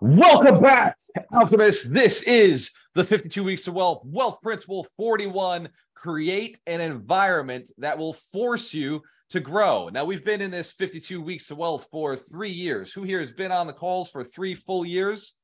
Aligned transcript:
Welcome 0.00 0.60
back, 0.60 0.96
Alchemist. 1.32 1.92
This 1.92 2.22
is 2.24 2.72
the 2.94 3.04
52 3.04 3.44
Weeks 3.44 3.64
to 3.64 3.72
Wealth 3.72 4.02
Wealth 4.04 4.40
Principle 4.42 4.86
41. 4.96 5.68
Create 5.94 6.58
an 6.66 6.80
environment 6.80 7.70
that 7.78 7.96
will 7.98 8.12
force 8.12 8.74
you 8.74 9.02
to 9.30 9.40
grow. 9.40 9.88
Now, 9.88 10.04
we've 10.04 10.24
been 10.24 10.40
in 10.40 10.50
this 10.50 10.72
52 10.72 11.20
Weeks 11.20 11.46
to 11.48 11.54
Wealth 11.54 11.86
for 11.90 12.16
three 12.16 12.50
years. 12.50 12.92
Who 12.92 13.02
here 13.02 13.20
has 13.20 13.32
been 13.32 13.52
on 13.52 13.66
the 13.66 13.72
calls 13.72 14.10
for 14.10 14.24
three 14.24 14.54
full 14.54 14.84
years? 14.84 15.34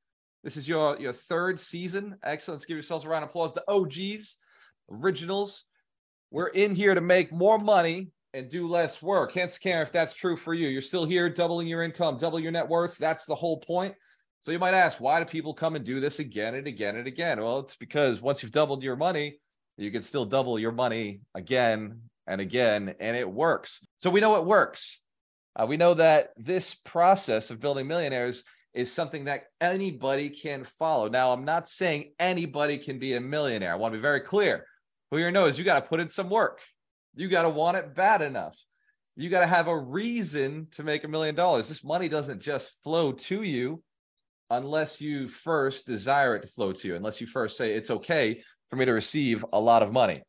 This 0.42 0.56
is 0.56 0.68
your, 0.68 0.98
your 0.98 1.12
third 1.12 1.58
season. 1.60 2.16
Excellent. 2.22 2.58
Let's 2.58 2.66
give 2.66 2.76
yourselves 2.76 3.04
a 3.04 3.08
round 3.08 3.24
of 3.24 3.30
applause. 3.30 3.52
The 3.52 3.64
OGs, 3.68 4.36
originals. 4.90 5.64
We're 6.30 6.48
in 6.48 6.74
here 6.74 6.94
to 6.94 7.00
make 7.00 7.32
more 7.32 7.58
money 7.58 8.10
and 8.36 8.50
do 8.50 8.68
less 8.68 9.02
work. 9.02 9.32
Hence, 9.32 9.58
care 9.58 9.82
if 9.82 9.90
that's 9.90 10.14
true 10.14 10.36
for 10.36 10.54
you. 10.54 10.68
You're 10.68 10.82
still 10.82 11.06
here, 11.06 11.28
doubling 11.30 11.66
your 11.66 11.82
income, 11.82 12.18
double 12.18 12.38
your 12.38 12.52
net 12.52 12.68
worth. 12.68 12.98
That's 12.98 13.24
the 13.24 13.34
whole 13.34 13.58
point. 13.58 13.94
So 14.40 14.52
you 14.52 14.58
might 14.58 14.74
ask, 14.74 15.00
why 15.00 15.18
do 15.18 15.24
people 15.24 15.54
come 15.54 15.74
and 15.74 15.84
do 15.84 15.98
this 15.98 16.18
again 16.18 16.54
and 16.54 16.66
again 16.66 16.96
and 16.96 17.06
again? 17.06 17.40
Well, 17.40 17.60
it's 17.60 17.76
because 17.76 18.20
once 18.20 18.42
you've 18.42 18.52
doubled 18.52 18.82
your 18.82 18.94
money, 18.94 19.40
you 19.76 19.90
can 19.90 20.02
still 20.02 20.24
double 20.24 20.58
your 20.58 20.72
money 20.72 21.20
again 21.34 22.00
and 22.26 22.40
again, 22.40 22.94
and 23.00 23.16
it 23.16 23.28
works. 23.28 23.84
So 23.96 24.10
we 24.10 24.20
know 24.20 24.36
it 24.36 24.44
works. 24.44 25.00
Uh, 25.54 25.66
we 25.66 25.76
know 25.76 25.94
that 25.94 26.30
this 26.36 26.74
process 26.74 27.50
of 27.50 27.60
building 27.60 27.86
millionaires 27.86 28.44
is 28.74 28.92
something 28.92 29.24
that 29.24 29.44
anybody 29.60 30.28
can 30.28 30.64
follow. 30.78 31.08
Now, 31.08 31.32
I'm 31.32 31.44
not 31.44 31.68
saying 31.68 32.12
anybody 32.18 32.78
can 32.78 32.98
be 32.98 33.14
a 33.14 33.20
millionaire. 33.20 33.72
I 33.72 33.76
want 33.76 33.94
to 33.94 33.98
be 33.98 34.02
very 34.02 34.20
clear. 34.20 34.66
Who 35.10 35.30
know 35.30 35.46
is 35.46 35.56
you 35.56 35.64
got 35.64 35.80
to 35.80 35.88
put 35.88 36.00
in 36.00 36.08
some 36.08 36.28
work. 36.28 36.60
You 37.16 37.28
got 37.28 37.42
to 37.42 37.48
want 37.48 37.78
it 37.78 37.94
bad 37.94 38.22
enough. 38.22 38.54
You 39.16 39.30
got 39.30 39.40
to 39.40 39.46
have 39.46 39.66
a 39.66 39.78
reason 39.78 40.68
to 40.72 40.82
make 40.82 41.02
a 41.02 41.08
million 41.08 41.34
dollars. 41.34 41.68
This 41.68 41.82
money 41.82 42.08
doesn't 42.08 42.40
just 42.40 42.82
flow 42.84 43.12
to 43.12 43.42
you 43.42 43.82
unless 44.50 45.00
you 45.00 45.26
first 45.26 45.86
desire 45.86 46.36
it 46.36 46.42
to 46.42 46.46
flow 46.46 46.72
to 46.72 46.88
you, 46.88 46.94
unless 46.94 47.20
you 47.20 47.26
first 47.26 47.56
say 47.56 47.72
it's 47.72 47.90
okay 47.90 48.42
for 48.68 48.76
me 48.76 48.84
to 48.84 48.92
receive 48.92 49.44
a 49.52 49.60
lot 49.60 49.82
of 49.82 49.92
money. 49.92 50.22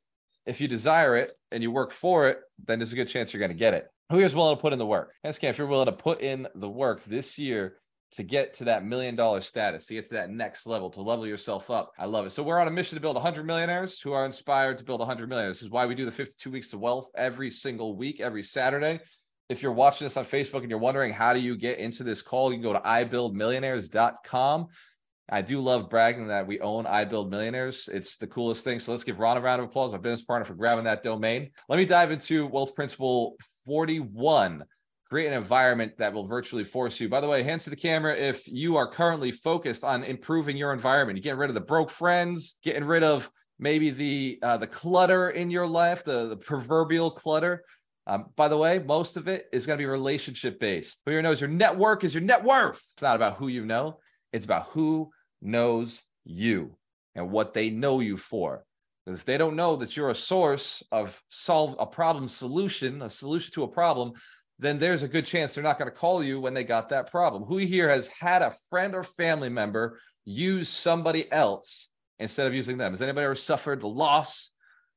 If 0.46 0.62
you 0.62 0.70
desire 0.70 1.18
it 1.18 1.34
and 1.52 1.62
you 1.62 1.72
work 1.72 1.92
for 1.92 2.30
it, 2.30 2.40
then 2.66 2.80
there's 2.80 2.94
a 2.94 2.96
good 2.96 3.10
chance 3.10 3.34
you're 3.34 3.40
going 3.40 3.52
to 3.52 3.58
get 3.58 3.74
it. 3.74 3.88
Who 4.10 4.20
is 4.20 4.34
willing 4.34 4.56
to 4.56 4.62
put 4.62 4.72
in 4.72 4.80
the 4.80 4.86
work? 4.86 5.12
Ask 5.26 5.44
if 5.44 5.58
you're 5.58 5.68
willing 5.68 5.88
to 5.88 5.92
put 5.92 6.22
in 6.22 6.48
the 6.56 6.70
work 6.70 7.04
this 7.04 7.38
year 7.38 7.76
to 8.12 8.24
get 8.24 8.54
to 8.56 8.66
that 8.66 8.86
million 8.86 9.16
dollar 9.16 9.42
status, 9.42 9.86
to 9.86 9.94
get 9.94 10.08
to 10.08 10.16
that 10.16 10.30
next 10.30 10.66
level, 10.66 10.90
to 10.92 11.02
level 11.02 11.28
yourself 11.28 11.70
up. 11.70 11.92
I 12.00 12.06
love 12.06 12.26
it. 12.26 12.32
So 12.32 12.42
we're 12.42 12.60
on 12.60 12.68
a 12.68 12.72
mission 12.72 12.96
to 12.96 13.02
build 13.02 13.16
100 13.16 13.46
millionaires 13.46 14.00
who 14.00 14.14
are 14.14 14.26
inspired 14.26 14.78
to 14.78 14.84
build 14.84 15.00
100 15.00 15.28
millionaires. 15.28 15.58
This 15.58 15.66
is 15.66 15.72
why 15.72 15.86
we 15.86 15.96
do 15.96 16.06
the 16.06 16.12
52 16.12 16.50
weeks 16.50 16.74
of 16.74 16.80
wealth 16.80 17.10
every 17.16 17.52
single 17.52 17.96
week, 17.96 18.22
every 18.22 18.44
Saturday 18.44 19.02
if 19.50 19.62
you're 19.62 19.72
watching 19.72 20.06
this 20.06 20.18
on 20.18 20.26
Facebook 20.26 20.62
and 20.62 20.70
you're 20.70 20.80
wondering 20.80 21.14
how 21.14 21.34
do 21.34 21.40
you 21.40 21.56
get 21.56 21.80
into 21.80 22.04
this 22.04 22.22
call, 22.22 22.52
you 22.52 22.58
can 22.58 22.64
go 22.64 22.74
to 22.74 22.80
ibuildmillionaires.com. 22.80 24.68
I 25.30 25.42
do 25.42 25.60
love 25.60 25.90
bragging 25.90 26.28
that 26.28 26.48
we 26.48 26.60
own 26.62 26.86
iBuild 26.86 27.30
Millionaires. 27.30 27.90
It's 27.92 28.18
the 28.18 28.28
coolest 28.28 28.64
thing. 28.64 28.80
So 28.80 28.92
let's 28.92 29.04
give 29.04 29.20
Ron 29.20 29.38
a 29.38 29.42
round 29.42 29.62
of 29.62 29.68
applause, 29.68 29.92
my 29.92 29.98
business 29.98 30.24
partner, 30.24 30.46
for 30.46 30.54
grabbing 30.54 30.86
that 30.86 31.04
domain. 31.04 31.52
Let 31.68 31.78
me 31.78 31.86
dive 31.86 32.12
into 32.12 32.48
Wealth 32.48 32.76
Principle 32.76 33.36
41. 33.66 34.64
Create 35.10 35.28
an 35.28 35.34
environment 35.34 35.94
that 35.98 36.14
will 36.14 36.28
virtually 36.28 36.66
force 36.66 37.00
you. 37.00 37.08
By 37.08 37.22
the 37.22 37.28
way, 37.28 37.42
hands 37.42 37.64
to 37.64 37.70
the 37.70 37.78
camera 37.78 38.16
if 38.16 38.46
you 38.48 38.76
are 38.76 38.92
currently 38.92 39.32
focused 39.32 39.84
on 39.84 40.04
improving 40.04 40.58
your 40.58 40.74
environment. 40.74 41.18
You're 41.18 41.24
getting 41.24 41.40
rid 41.40 41.50
of 41.50 41.54
the 41.54 41.62
broke 41.62 41.90
friends, 41.90 42.58
getting 42.62 42.84
rid 42.84 43.04
of 43.04 43.30
maybe 43.58 43.90
the 43.90 44.40
uh, 44.44 44.58
the 44.58 44.68
clutter 44.68 45.30
in 45.30 45.50
your 45.50 45.66
life, 45.66 46.04
the, 46.04 46.28
the 46.28 46.36
proverbial 46.36 47.12
clutter. 47.12 47.64
Um, 48.06 48.28
by 48.36 48.48
the 48.48 48.58
way, 48.58 48.80
most 48.80 49.18
of 49.18 49.28
it 49.28 49.48
is 49.52 49.66
going 49.66 49.78
to 49.78 49.82
be 49.82 49.86
relationship 49.86 50.60
based. 50.60 51.02
Who 51.06 51.14
you 51.14 51.22
knows 51.22 51.42
your 51.42 51.50
network 51.50 52.04
is 52.04 52.14
your 52.14 52.24
net 52.24 52.44
worth. 52.44 52.84
It's 52.94 53.02
not 53.02 53.16
about 53.16 53.38
who 53.38 53.48
you 53.48 53.66
know, 53.66 54.00
it's 54.34 54.46
about 54.46 54.68
who 54.68 55.12
knows 55.42 56.04
you 56.26 56.78
and 57.16 57.32
what 57.32 57.54
they 57.54 57.70
know 57.70 58.00
you 58.00 58.18
for. 58.18 58.64
Because 59.06 59.20
if 59.20 59.26
they 59.26 59.38
don't 59.38 59.56
know 59.56 59.78
that 59.78 59.96
you're 59.96 60.10
a 60.10 60.16
source 60.16 60.84
of 60.92 61.22
solve 61.30 61.76
a 61.80 61.86
problem 61.86 62.28
solution, 62.28 63.02
a 63.02 63.10
solution 63.10 63.54
to 63.54 63.64
a 63.64 63.68
problem, 63.68 64.14
then 64.60 64.80
there's 64.80 65.04
a 65.04 65.08
good 65.08 65.26
chance 65.26 65.54
they're 65.54 65.64
not 65.64 65.78
going 65.78 65.90
to 65.92 65.96
call 65.96 66.24
you 66.24 66.40
when 66.40 66.54
they 66.54 66.64
got 66.64 66.90
that 66.90 67.12
problem. 67.12 67.44
Who 67.44 67.58
here 67.58 67.90
has 67.90 68.08
had 68.08 68.42
a 68.42 68.56
friend 68.70 68.96
or 68.96 69.04
family 69.04 69.50
member 69.50 70.00
use 70.26 70.70
somebody 70.70 71.32
else 71.32 71.90
instead 72.20 72.48
of 72.48 72.54
using 72.54 72.78
them? 72.78 72.94
Has 72.94 73.02
anybody 73.02 73.26
ever 73.26 73.36
suffered 73.36 73.82
the 73.82 73.88
loss 73.88 74.52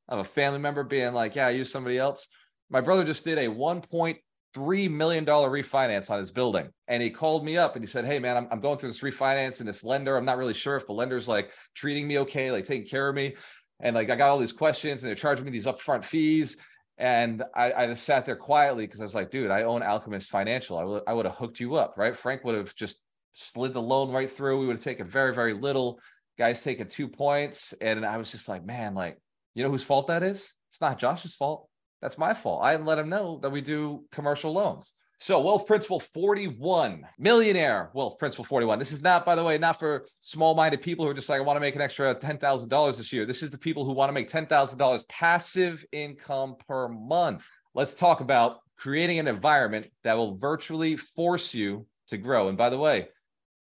of 0.09 0.19
a 0.19 0.25
family 0.25 0.59
member 0.59 0.82
being 0.82 1.12
like, 1.12 1.37
yeah, 1.37 1.47
I 1.47 1.50
use 1.50 1.70
somebody 1.70 1.99
else? 1.99 2.26
my 2.70 2.81
brother 2.81 3.04
just 3.04 3.25
did 3.25 3.37
a 3.37 3.49
1.3 3.49 4.91
million 4.91 5.25
dollar 5.25 5.50
refinance 5.50 6.09
on 6.09 6.19
his 6.19 6.31
building 6.31 6.69
and 6.88 7.03
he 7.03 7.10
called 7.10 7.44
me 7.44 7.59
up 7.59 7.75
and 7.75 7.84
he 7.84 7.91
said 7.91 8.04
hey 8.04 8.19
man 8.19 8.37
I'm, 8.37 8.49
I'm 8.50 8.60
going 8.60 8.78
through 8.78 8.91
this 8.91 9.00
refinance 9.00 9.59
and 9.59 9.69
this 9.69 9.84
lender 9.84 10.16
i'm 10.16 10.25
not 10.25 10.38
really 10.38 10.54
sure 10.54 10.76
if 10.76 10.87
the 10.87 10.93
lender's 10.93 11.28
like 11.28 11.50
treating 11.75 12.09
me 12.09 12.20
okay 12.20 12.50
like 12.50 12.65
taking 12.65 12.88
care 12.88 13.09
of 13.09 13.15
me 13.15 13.34
and 13.81 13.94
like 13.94 14.09
i 14.09 14.16
got 14.16 14.31
all 14.31 14.38
these 14.38 14.53
questions 14.53 15.03
and 15.03 15.09
they're 15.09 15.16
charging 15.16 15.44
me 15.44 15.50
these 15.50 15.66
upfront 15.66 16.04
fees 16.04 16.56
and 17.00 17.43
I, 17.55 17.72
I 17.72 17.87
just 17.87 18.05
sat 18.05 18.27
there 18.27 18.37
quietly 18.37 18.87
because 18.87 19.00
I 19.00 19.05
was 19.05 19.15
like, 19.15 19.31
dude, 19.31 19.50
I 19.50 19.62
own 19.62 19.83
Alchemist 19.83 20.28
Financial. 20.28 20.77
I 20.77 20.84
would 20.84 21.03
I 21.06 21.15
would 21.15 21.25
have 21.25 21.34
hooked 21.34 21.59
you 21.59 21.77
up, 21.77 21.94
right? 21.97 22.15
Frank 22.15 22.44
would 22.44 22.55
have 22.55 22.75
just 22.75 23.00
slid 23.33 23.72
the 23.72 23.81
loan 23.81 24.11
right 24.11 24.31
through. 24.31 24.61
We 24.61 24.66
would 24.66 24.77
have 24.77 24.84
taken 24.84 25.06
very, 25.06 25.34
very 25.34 25.55
little. 25.55 25.99
Guys 26.38 26.62
taking 26.62 26.88
two 26.88 27.09
points. 27.09 27.72
And 27.81 28.05
I 28.05 28.19
was 28.19 28.31
just 28.31 28.49
like, 28.49 28.65
man, 28.66 28.94
like, 28.94 29.19
you 29.55 29.62
know 29.62 29.71
whose 29.71 29.83
fault 29.83 30.09
that 30.09 30.22
is? 30.22 30.53
It's 30.71 30.81
not 30.81 30.99
Josh's 30.99 31.34
fault. 31.34 31.69
That's 32.03 32.19
my 32.19 32.34
fault. 32.34 32.62
I 32.62 32.77
let 32.77 32.99
him 32.99 33.09
know 33.09 33.41
that 33.43 33.50
we 33.50 33.62
do 33.62 34.05
commercial 34.12 34.53
loans. 34.53 34.94
So, 35.22 35.38
wealth 35.38 35.66
principle 35.66 36.00
41, 36.00 37.06
millionaire 37.19 37.91
wealth 37.92 38.19
principle 38.19 38.47
41. 38.47 38.78
This 38.78 38.91
is 38.91 39.03
not, 39.03 39.26
by 39.26 39.34
the 39.34 39.44
way, 39.44 39.58
not 39.58 39.78
for 39.78 40.06
small 40.22 40.54
minded 40.54 40.81
people 40.81 41.04
who 41.04 41.10
are 41.10 41.14
just 41.14 41.28
like, 41.28 41.38
I 41.38 41.44
want 41.44 41.58
to 41.58 41.60
make 41.60 41.75
an 41.75 41.82
extra 41.82 42.14
$10,000 42.14 42.97
this 42.97 43.12
year. 43.12 43.26
This 43.26 43.42
is 43.42 43.50
the 43.50 43.58
people 43.58 43.84
who 43.84 43.92
want 43.92 44.08
to 44.08 44.14
make 44.14 44.31
$10,000 44.31 45.08
passive 45.08 45.84
income 45.92 46.56
per 46.66 46.88
month. 46.88 47.44
Let's 47.75 47.94
talk 47.94 48.22
about 48.22 48.60
creating 48.78 49.19
an 49.19 49.28
environment 49.28 49.88
that 50.04 50.16
will 50.16 50.38
virtually 50.38 50.97
force 50.97 51.52
you 51.52 51.87
to 52.08 52.16
grow. 52.16 52.48
And 52.48 52.56
by 52.56 52.70
the 52.70 52.78
way, 52.78 53.08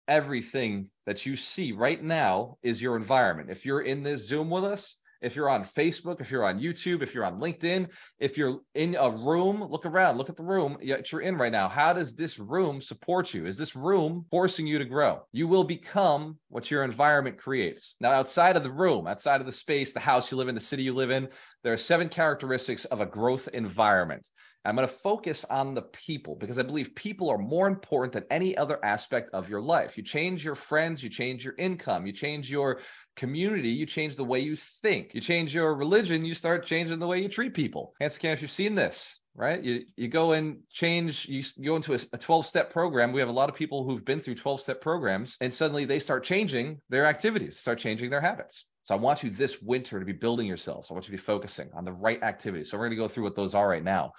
everything 0.07 0.91
that 1.07 1.25
you 1.25 1.37
see 1.37 1.73
right 1.73 2.03
now 2.03 2.59
is 2.63 2.83
your 2.83 2.97
environment. 2.97 3.49
If 3.49 3.65
you're 3.65 3.81
in 3.81 4.03
this 4.03 4.29
Zoom 4.29 4.51
with 4.51 4.65
us, 4.65 4.97
if 5.21 5.37
you're 5.37 5.49
on 5.49 5.65
Facebook, 5.65 6.21
if 6.21 6.31
you're 6.31 6.45
on 6.45 6.59
YouTube, 6.59 7.03
if 7.03 7.15
you're 7.15 7.25
on 7.25 7.41
LinkedIn, 7.41 7.89
if 8.19 8.37
you're 8.37 8.61
in 8.75 8.95
a 8.95 9.11
room, 9.11 9.63
look 9.63 9.87
around, 9.87 10.19
look 10.19 10.29
at 10.29 10.37
the 10.37 10.43
room 10.43 10.77
that 10.87 11.13
you're 11.13 11.21
in 11.21 11.37
right 11.37 11.53
now. 11.53 11.69
How 11.69 11.93
does 11.93 12.15
this 12.15 12.39
room 12.39 12.81
support 12.81 13.35
you? 13.35 13.47
Is 13.47 13.59
this 13.59 13.77
room 13.77 14.27
forcing 14.31 14.67
you 14.67 14.79
to 14.79 14.85
grow? 14.85 15.23
You 15.33 15.49
will 15.49 15.65
become 15.65 16.39
what 16.49 16.71
your 16.71 16.85
environment 16.85 17.39
creates. 17.39 17.97
Now, 18.01 18.13
outside 18.13 18.57
of 18.57 18.63
the 18.63 18.71
room, 18.71 19.07
outside 19.07 19.41
of 19.41 19.47
the 19.47 19.53
space, 19.53 19.93
the 19.93 20.01
house 20.01 20.31
you 20.31 20.37
live 20.37 20.49
in, 20.49 20.55
the 20.55 20.61
city 20.61 20.83
you 20.83 20.95
live 20.95 21.11
in, 21.11 21.29
there 21.63 21.73
are 21.73 21.79
seven 21.79 22.09
characteristics 22.09 22.85
of 22.87 23.01
a 23.01 23.07
growth 23.07 23.49
environment. 23.53 24.29
I'm 24.67 24.75
going 24.75 24.89
to 24.89 24.93
focus 24.93 25.45
on 25.49 25.75
the 25.75 25.83
people 25.83 26.35
because 26.35 26.59
I 26.59 26.63
believe 26.63 26.95
people 26.97 27.31
are 27.31 27.39
more 27.39 27.69
important 27.69 28.13
than 28.13 28.25
any 28.31 28.57
other 28.57 28.85
aspect 28.85 29.31
of 29.33 29.49
your 29.49 29.61
life. 29.61 29.97
You 29.97 30.03
change 30.03 30.45
your 30.45 30.57
friends, 30.57 31.05
you 31.05 31.09
change 31.09 31.45
your 31.45 31.55
income, 31.57 32.05
you 32.05 32.13
change 32.13 32.51
your 32.51 32.81
community, 33.17 33.71
you 33.71 33.87
change 33.87 34.17
the 34.17 34.25
way 34.25 34.41
you 34.41 34.57
think. 34.57 35.15
You 35.15 35.21
change 35.21 35.55
your 35.55 35.75
religion, 35.75 36.25
you 36.25 36.35
start 36.35 36.67
changing 36.67 36.99
the 36.99 37.07
way 37.07 37.21
you 37.21 37.29
treat 37.29 37.55
people. 37.55 37.95
Hands 38.01 38.19
if 38.23 38.43
you've 38.43 38.51
seen 38.51 38.75
this, 38.75 39.19
right? 39.35 39.63
You 39.63 39.85
you 39.97 40.09
go 40.09 40.33
and 40.33 40.59
change, 40.71 41.27
you 41.27 41.43
go 41.65 41.77
into 41.77 41.95
a 41.95 42.19
12 42.19 42.47
step 42.47 42.73
program. 42.73 43.13
We 43.13 43.21
have 43.21 43.29
a 43.29 43.33
lot 43.33 43.49
of 43.49 43.55
people 43.55 43.85
who've 43.85 44.05
been 44.05 44.21
through 44.21 44.37
12 44.37 44.61
step 44.61 44.81
programs, 44.81 45.37
and 45.41 45.53
suddenly 45.53 45.85
they 45.85 45.99
start 45.99 46.25
changing 46.25 46.81
their 46.89 47.07
activities, 47.07 47.59
start 47.59 47.79
changing 47.79 48.11
their 48.11 48.21
habits. 48.21 48.65
So 48.85 48.95
I 48.95 48.99
want 48.99 49.25
you 49.25 49.31
this 49.31 49.61
winter 49.61 49.99
to 49.99 50.07
be 50.07 50.13
building 50.13 50.47
yourselves. 50.47 50.91
I 50.91 50.95
want 50.95 51.09
you 51.09 51.17
to 51.17 51.21
be 51.21 51.27
focusing 51.27 51.71
on 51.75 51.85
the 51.85 51.93
right 51.93 52.23
activities. 52.23 52.71
So 52.71 52.77
we're 52.77 52.85
going 52.85 52.97
to 52.97 53.03
go 53.03 53.09
through 53.09 53.25
what 53.25 53.35
those 53.35 53.53
are 53.53 53.69
right 53.69 53.83
now. 53.83 54.13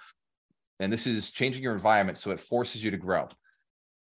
And 0.78 0.92
this 0.92 1.06
is 1.06 1.30
changing 1.30 1.62
your 1.62 1.72
environment 1.72 2.18
so 2.18 2.32
it 2.32 2.40
forces 2.40 2.84
you 2.84 2.90
to 2.90 2.98
grow. 2.98 3.28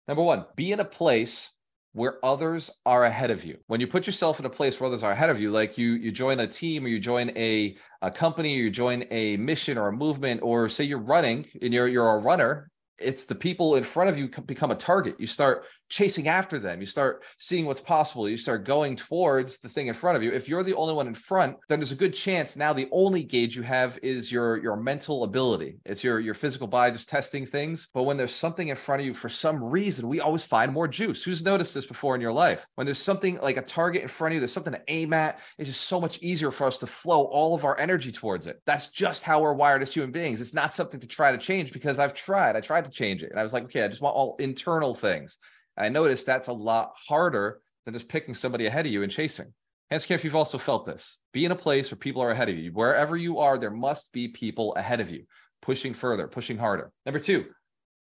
Number 0.07 0.21
one, 0.21 0.45
be 0.55 0.71
in 0.71 0.79
a 0.79 0.85
place 0.85 1.49
where 1.93 2.23
others 2.23 2.71
are 2.85 3.03
ahead 3.05 3.31
of 3.31 3.43
you. 3.43 3.57
When 3.67 3.81
you 3.81 3.87
put 3.87 4.07
yourself 4.07 4.39
in 4.39 4.45
a 4.45 4.49
place 4.49 4.79
where 4.79 4.87
others 4.87 5.03
are 5.03 5.11
ahead 5.11 5.29
of 5.29 5.39
you, 5.39 5.51
like 5.51 5.77
you 5.77 5.91
you 5.93 6.11
join 6.11 6.39
a 6.39 6.47
team 6.47 6.85
or 6.85 6.87
you 6.87 6.99
join 6.99 7.29
a, 7.37 7.75
a 8.01 8.09
company 8.09 8.55
or 8.55 8.63
you 8.63 8.69
join 8.71 9.03
a 9.11 9.35
mission 9.37 9.77
or 9.77 9.89
a 9.89 9.93
movement, 9.93 10.41
or 10.41 10.69
say 10.69 10.85
you're 10.85 10.99
running 10.99 11.45
and 11.61 11.73
you're 11.73 11.89
you're 11.89 12.15
a 12.15 12.17
runner, 12.17 12.70
it's 13.01 13.25
the 13.25 13.35
people 13.35 13.75
in 13.75 13.83
front 13.83 14.09
of 14.09 14.17
you 14.17 14.29
become 14.45 14.71
a 14.71 14.75
target. 14.75 15.15
You 15.19 15.27
start 15.27 15.65
chasing 15.89 16.29
after 16.29 16.57
them. 16.57 16.79
You 16.79 16.85
start 16.85 17.23
seeing 17.37 17.65
what's 17.65 17.81
possible. 17.81 18.29
You 18.29 18.37
start 18.37 18.65
going 18.65 18.95
towards 18.95 19.59
the 19.59 19.69
thing 19.69 19.87
in 19.87 19.93
front 19.93 20.15
of 20.15 20.23
you. 20.23 20.31
If 20.31 20.47
you're 20.47 20.63
the 20.63 20.75
only 20.75 20.93
one 20.93 21.07
in 21.07 21.13
front, 21.13 21.57
then 21.67 21.79
there's 21.79 21.91
a 21.91 21.95
good 21.95 22.13
chance 22.13 22.55
now 22.55 22.73
the 22.73 22.87
only 22.91 23.23
gauge 23.23 23.55
you 23.55 23.63
have 23.63 23.99
is 24.01 24.31
your 24.31 24.57
your 24.57 24.75
mental 24.75 25.23
ability. 25.23 25.77
It's 25.85 26.03
your 26.03 26.19
your 26.19 26.33
physical 26.33 26.67
body 26.67 26.93
just 26.93 27.09
testing 27.09 27.45
things. 27.45 27.89
But 27.93 28.03
when 28.03 28.17
there's 28.17 28.33
something 28.33 28.69
in 28.69 28.75
front 28.75 29.01
of 29.01 29.05
you, 29.05 29.13
for 29.13 29.29
some 29.29 29.63
reason, 29.63 30.07
we 30.07 30.21
always 30.21 30.45
find 30.45 30.71
more 30.71 30.87
juice. 30.87 31.23
Who's 31.23 31.43
noticed 31.43 31.73
this 31.73 31.85
before 31.85 32.15
in 32.15 32.21
your 32.21 32.31
life? 32.31 32.65
When 32.75 32.85
there's 32.85 33.01
something 33.01 33.39
like 33.39 33.57
a 33.57 33.61
target 33.61 34.01
in 34.01 34.07
front 34.07 34.31
of 34.31 34.35
you, 34.35 34.39
there's 34.39 34.53
something 34.53 34.73
to 34.73 34.81
aim 34.87 35.13
at. 35.13 35.39
It's 35.57 35.69
just 35.69 35.87
so 35.87 35.99
much 35.99 36.19
easier 36.21 36.51
for 36.51 36.67
us 36.67 36.79
to 36.79 36.87
flow 36.87 37.25
all 37.25 37.53
of 37.53 37.65
our 37.65 37.77
energy 37.79 38.11
towards 38.11 38.47
it. 38.47 38.61
That's 38.65 38.87
just 38.89 39.23
how 39.23 39.41
we're 39.41 39.53
wired 39.53 39.81
as 39.81 39.93
human 39.93 40.11
beings. 40.11 40.39
It's 40.39 40.53
not 40.53 40.73
something 40.73 40.99
to 40.99 41.07
try 41.07 41.31
to 41.31 41.37
change 41.37 41.73
because 41.73 41.99
I've 41.99 42.13
tried. 42.13 42.55
I 42.55 42.61
tried 42.61 42.85
to 42.85 42.90
change 42.91 43.23
it. 43.23 43.31
And 43.31 43.39
I 43.39 43.43
was 43.43 43.53
like, 43.53 43.63
okay, 43.65 43.83
I 43.83 43.87
just 43.87 44.01
want 44.01 44.15
all 44.15 44.35
internal 44.39 44.93
things. 44.93 45.37
And 45.77 45.85
I 45.85 45.89
noticed 45.89 46.25
that's 46.25 46.47
a 46.47 46.53
lot 46.53 46.93
harder 47.07 47.61
than 47.85 47.93
just 47.93 48.07
picking 48.07 48.33
somebody 48.33 48.65
ahead 48.65 48.85
of 48.85 48.91
you 48.91 49.03
and 49.03 49.11
chasing. 49.11 49.53
Ask 49.89 50.09
if 50.09 50.23
you've 50.23 50.35
also 50.35 50.57
felt 50.57 50.85
this. 50.85 51.17
Be 51.33 51.43
in 51.43 51.51
a 51.51 51.55
place 51.55 51.91
where 51.91 51.97
people 51.97 52.21
are 52.21 52.31
ahead 52.31 52.49
of 52.49 52.57
you. 52.57 52.71
Wherever 52.71 53.17
you 53.17 53.39
are, 53.39 53.57
there 53.57 53.71
must 53.71 54.13
be 54.13 54.29
people 54.29 54.73
ahead 54.75 55.01
of 55.01 55.09
you, 55.09 55.23
pushing 55.61 55.93
further, 55.93 56.27
pushing 56.27 56.57
harder. 56.57 56.91
Number 57.05 57.19
two, 57.19 57.45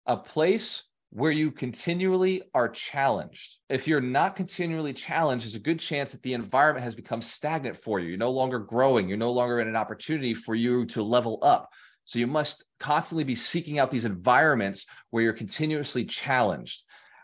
a 0.06 0.16
place 0.16 0.84
where 1.10 1.32
you 1.32 1.50
continually 1.50 2.42
are 2.54 2.68
challenged. 2.68 3.58
If 3.68 3.86
you're 3.86 4.00
not 4.00 4.34
continually 4.34 4.94
challenged, 4.94 5.44
there's 5.44 5.56
a 5.56 5.60
good 5.60 5.78
chance 5.78 6.12
that 6.12 6.22
the 6.22 6.32
environment 6.32 6.84
has 6.84 6.94
become 6.94 7.20
stagnant 7.20 7.76
for 7.76 8.00
you. 8.00 8.08
You're 8.08 8.16
no 8.16 8.30
longer 8.30 8.58
growing. 8.58 9.08
You're 9.08 9.18
no 9.18 9.32
longer 9.32 9.60
in 9.60 9.68
an 9.68 9.76
opportunity 9.76 10.32
for 10.32 10.54
you 10.54 10.86
to 10.86 11.02
level 11.02 11.38
up. 11.42 11.68
So 12.04 12.18
you 12.18 12.26
must 12.26 12.64
constantly 12.80 13.24
be 13.24 13.34
seeking 13.34 13.78
out 13.78 13.90
these 13.90 14.04
environments 14.04 14.86
where 15.10 15.22
you're 15.22 15.32
continuously 15.32 16.04
challenged. 16.04 16.82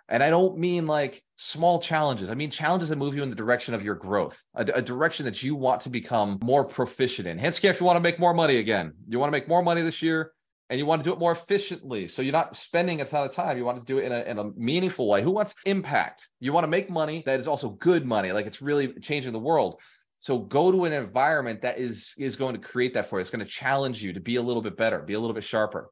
And 0.09 0.23
I 0.23 0.31
don't 0.31 0.59
mean 0.59 0.87
like 0.87 1.23
small 1.37 1.81
challenges. 1.81 2.31
I 2.31 2.35
mean 2.35 2.51
challenges 2.51 2.89
that 2.89 2.97
move 2.97 3.15
you 3.15 3.23
in 3.23 3.31
the 3.31 3.37
direction 3.37 3.75
of 3.75 3.85
your 3.85 3.95
growth, 3.95 4.43
a, 4.55 4.63
a 4.63 4.83
direction 4.83 5.27
that 5.27 5.43
you 5.43 5.55
want 5.55 5.83
to 5.83 5.91
become 5.91 6.39
more 6.43 6.65
proficient 6.65 7.29
in. 7.29 7.39
Hence, 7.39 7.63
if 7.63 7.81
you 7.81 7.87
want 7.87 7.97
to 7.97 8.01
make 8.01 8.19
more 8.19 8.33
money 8.33 8.57
again, 8.57 8.95
you 9.09 9.19
want 9.19 9.29
to 9.29 9.39
make 9.39 9.49
more 9.49 9.63
money 9.63 9.83
this 9.83 10.01
year 10.01 10.33
and 10.71 10.79
you 10.79 10.87
want 10.87 11.03
to 11.03 11.09
do 11.09 11.13
it 11.13 11.19
more 11.19 11.33
efficiently. 11.33 12.09
So 12.09 12.23
you're 12.23 12.33
not 12.33 12.57
spending 12.57 13.01
a 13.01 13.05
ton 13.05 13.25
of 13.25 13.33
time. 13.33 13.57
You 13.57 13.65
want 13.65 13.81
to 13.81 13.85
do 13.85 13.99
it 13.99 14.05
in 14.05 14.13
a, 14.13 14.21
in 14.23 14.39
a 14.39 14.51
meaningful 14.57 15.09
way. 15.09 15.23
Who 15.23 15.31
wants 15.31 15.55
impact? 15.65 16.29
You 16.41 16.53
want 16.53 16.65
to 16.65 16.71
make 16.71 16.91
money 16.91 17.23
that 17.27 17.39
is 17.39 17.49
also 17.49 17.71
good 17.71 18.07
money, 18.07 18.33
like 18.33 18.47
it's 18.47 18.63
really 18.63 18.93
changing 19.01 19.33
the 19.33 19.39
world. 19.39 19.81
So 20.21 20.39
go 20.39 20.73
to 20.73 20.85
an 20.85 20.93
environment 20.93 21.63
that 21.63 21.79
is 21.79 22.15
is 22.19 22.37
going 22.37 22.55
to 22.55 22.61
create 22.61 22.95
that 22.95 23.07
for 23.07 23.19
you. 23.19 23.21
It's 23.21 23.31
going 23.31 23.45
to 23.45 23.51
challenge 23.51 24.03
you 24.03 24.13
to 24.13 24.21
be 24.21 24.37
a 24.37 24.43
little 24.43 24.63
bit 24.63 24.77
better, 24.77 25.01
be 25.01 25.15
a 25.15 25.21
little 25.21 25.35
bit 25.35 25.45
sharper. 25.45 25.91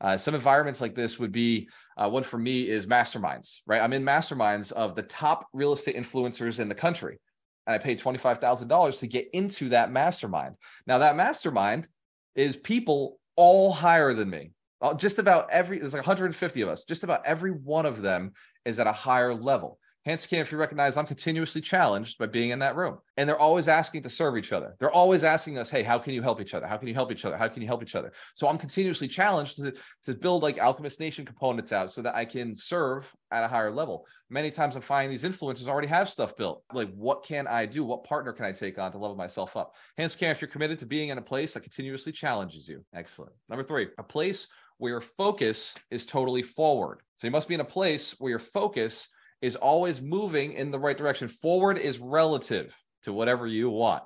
Uh, 0.00 0.16
some 0.18 0.34
environments 0.34 0.80
like 0.80 0.94
this 0.94 1.18
would 1.18 1.32
be 1.32 1.68
uh, 1.96 2.08
one 2.08 2.22
for 2.22 2.38
me 2.38 2.68
is 2.68 2.86
masterminds, 2.86 3.60
right? 3.66 3.80
I'm 3.80 3.92
in 3.92 4.04
masterminds 4.04 4.70
of 4.72 4.94
the 4.94 5.02
top 5.02 5.46
real 5.52 5.72
estate 5.72 5.96
influencers 5.96 6.60
in 6.60 6.68
the 6.68 6.74
country. 6.74 7.18
And 7.66 7.74
I 7.74 7.78
paid 7.78 8.00
$25,000 8.00 8.98
to 8.98 9.06
get 9.06 9.28
into 9.32 9.70
that 9.70 9.90
mastermind. 9.90 10.56
Now, 10.86 10.98
that 10.98 11.16
mastermind 11.16 11.88
is 12.34 12.56
people 12.56 13.18
all 13.36 13.72
higher 13.72 14.12
than 14.12 14.28
me. 14.28 14.50
Uh, 14.82 14.92
just 14.92 15.18
about 15.18 15.48
every, 15.50 15.78
there's 15.78 15.94
like 15.94 16.06
150 16.06 16.60
of 16.60 16.68
us, 16.68 16.84
just 16.84 17.04
about 17.04 17.24
every 17.24 17.52
one 17.52 17.86
of 17.86 18.02
them 18.02 18.32
is 18.66 18.78
at 18.78 18.86
a 18.86 18.92
higher 18.92 19.34
level. 19.34 19.78
Hence, 20.04 20.26
can 20.26 20.40
if 20.40 20.52
you 20.52 20.58
recognize 20.58 20.96
I'm 20.96 21.06
continuously 21.06 21.62
challenged 21.62 22.18
by 22.18 22.26
being 22.26 22.50
in 22.50 22.58
that 22.58 22.76
room. 22.76 22.98
And 23.16 23.26
they're 23.26 23.38
always 23.38 23.68
asking 23.68 24.02
to 24.02 24.10
serve 24.10 24.36
each 24.36 24.52
other. 24.52 24.76
They're 24.78 24.90
always 24.90 25.24
asking 25.24 25.56
us, 25.56 25.70
hey, 25.70 25.82
how 25.82 25.98
can 25.98 26.12
you 26.12 26.20
help 26.20 26.42
each 26.42 26.52
other? 26.52 26.66
How 26.66 26.76
can 26.76 26.88
you 26.88 26.94
help 26.94 27.10
each 27.10 27.24
other? 27.24 27.38
How 27.38 27.48
can 27.48 27.62
you 27.62 27.68
help 27.68 27.82
each 27.82 27.94
other? 27.94 28.12
So 28.34 28.46
I'm 28.46 28.58
continuously 28.58 29.08
challenged 29.08 29.56
to, 29.56 29.72
to 30.04 30.14
build 30.14 30.42
like 30.42 30.58
Alchemist 30.58 31.00
Nation 31.00 31.24
components 31.24 31.72
out 31.72 31.90
so 31.90 32.02
that 32.02 32.14
I 32.14 32.26
can 32.26 32.54
serve 32.54 33.10
at 33.30 33.44
a 33.44 33.48
higher 33.48 33.70
level. 33.70 34.06
Many 34.28 34.50
times 34.50 34.76
I'm 34.76 34.82
finding 34.82 35.10
these 35.10 35.24
influencers 35.24 35.68
already 35.68 35.88
have 35.88 36.10
stuff 36.10 36.36
built. 36.36 36.62
Like, 36.72 36.92
what 36.94 37.24
can 37.24 37.46
I 37.46 37.64
do? 37.64 37.82
What 37.82 38.04
partner 38.04 38.34
can 38.34 38.44
I 38.44 38.52
take 38.52 38.78
on 38.78 38.92
to 38.92 38.98
level 38.98 39.16
myself 39.16 39.56
up? 39.56 39.74
Hence, 39.96 40.14
can 40.16 40.30
if 40.30 40.42
you're 40.42 40.48
committed 40.48 40.78
to 40.80 40.86
being 40.86 41.08
in 41.08 41.18
a 41.18 41.22
place 41.22 41.54
that 41.54 41.62
continuously 41.62 42.12
challenges 42.12 42.68
you. 42.68 42.84
Excellent. 42.94 43.32
Number 43.48 43.64
three, 43.64 43.88
a 43.98 44.02
place 44.02 44.48
where 44.76 44.92
your 44.92 45.00
focus 45.00 45.74
is 45.90 46.04
totally 46.04 46.42
forward. 46.42 47.00
So 47.16 47.26
you 47.26 47.30
must 47.30 47.48
be 47.48 47.54
in 47.54 47.60
a 47.60 47.64
place 47.64 48.16
where 48.18 48.30
your 48.30 48.38
focus 48.38 49.08
is 49.44 49.56
always 49.56 50.00
moving 50.00 50.54
in 50.54 50.70
the 50.70 50.78
right 50.78 50.96
direction. 50.96 51.28
Forward 51.28 51.76
is 51.76 51.98
relative 51.98 52.74
to 53.02 53.12
whatever 53.12 53.46
you 53.46 53.68
want. 53.68 54.02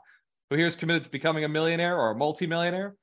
Who 0.51 0.57
here 0.57 0.67
is 0.67 0.75
committed 0.75 1.05
to 1.05 1.11
becoming 1.11 1.45
a 1.45 1.49
millionaire 1.49 1.97
or 1.97 2.11
a 2.11 2.17
multimillionaire 2.17 2.97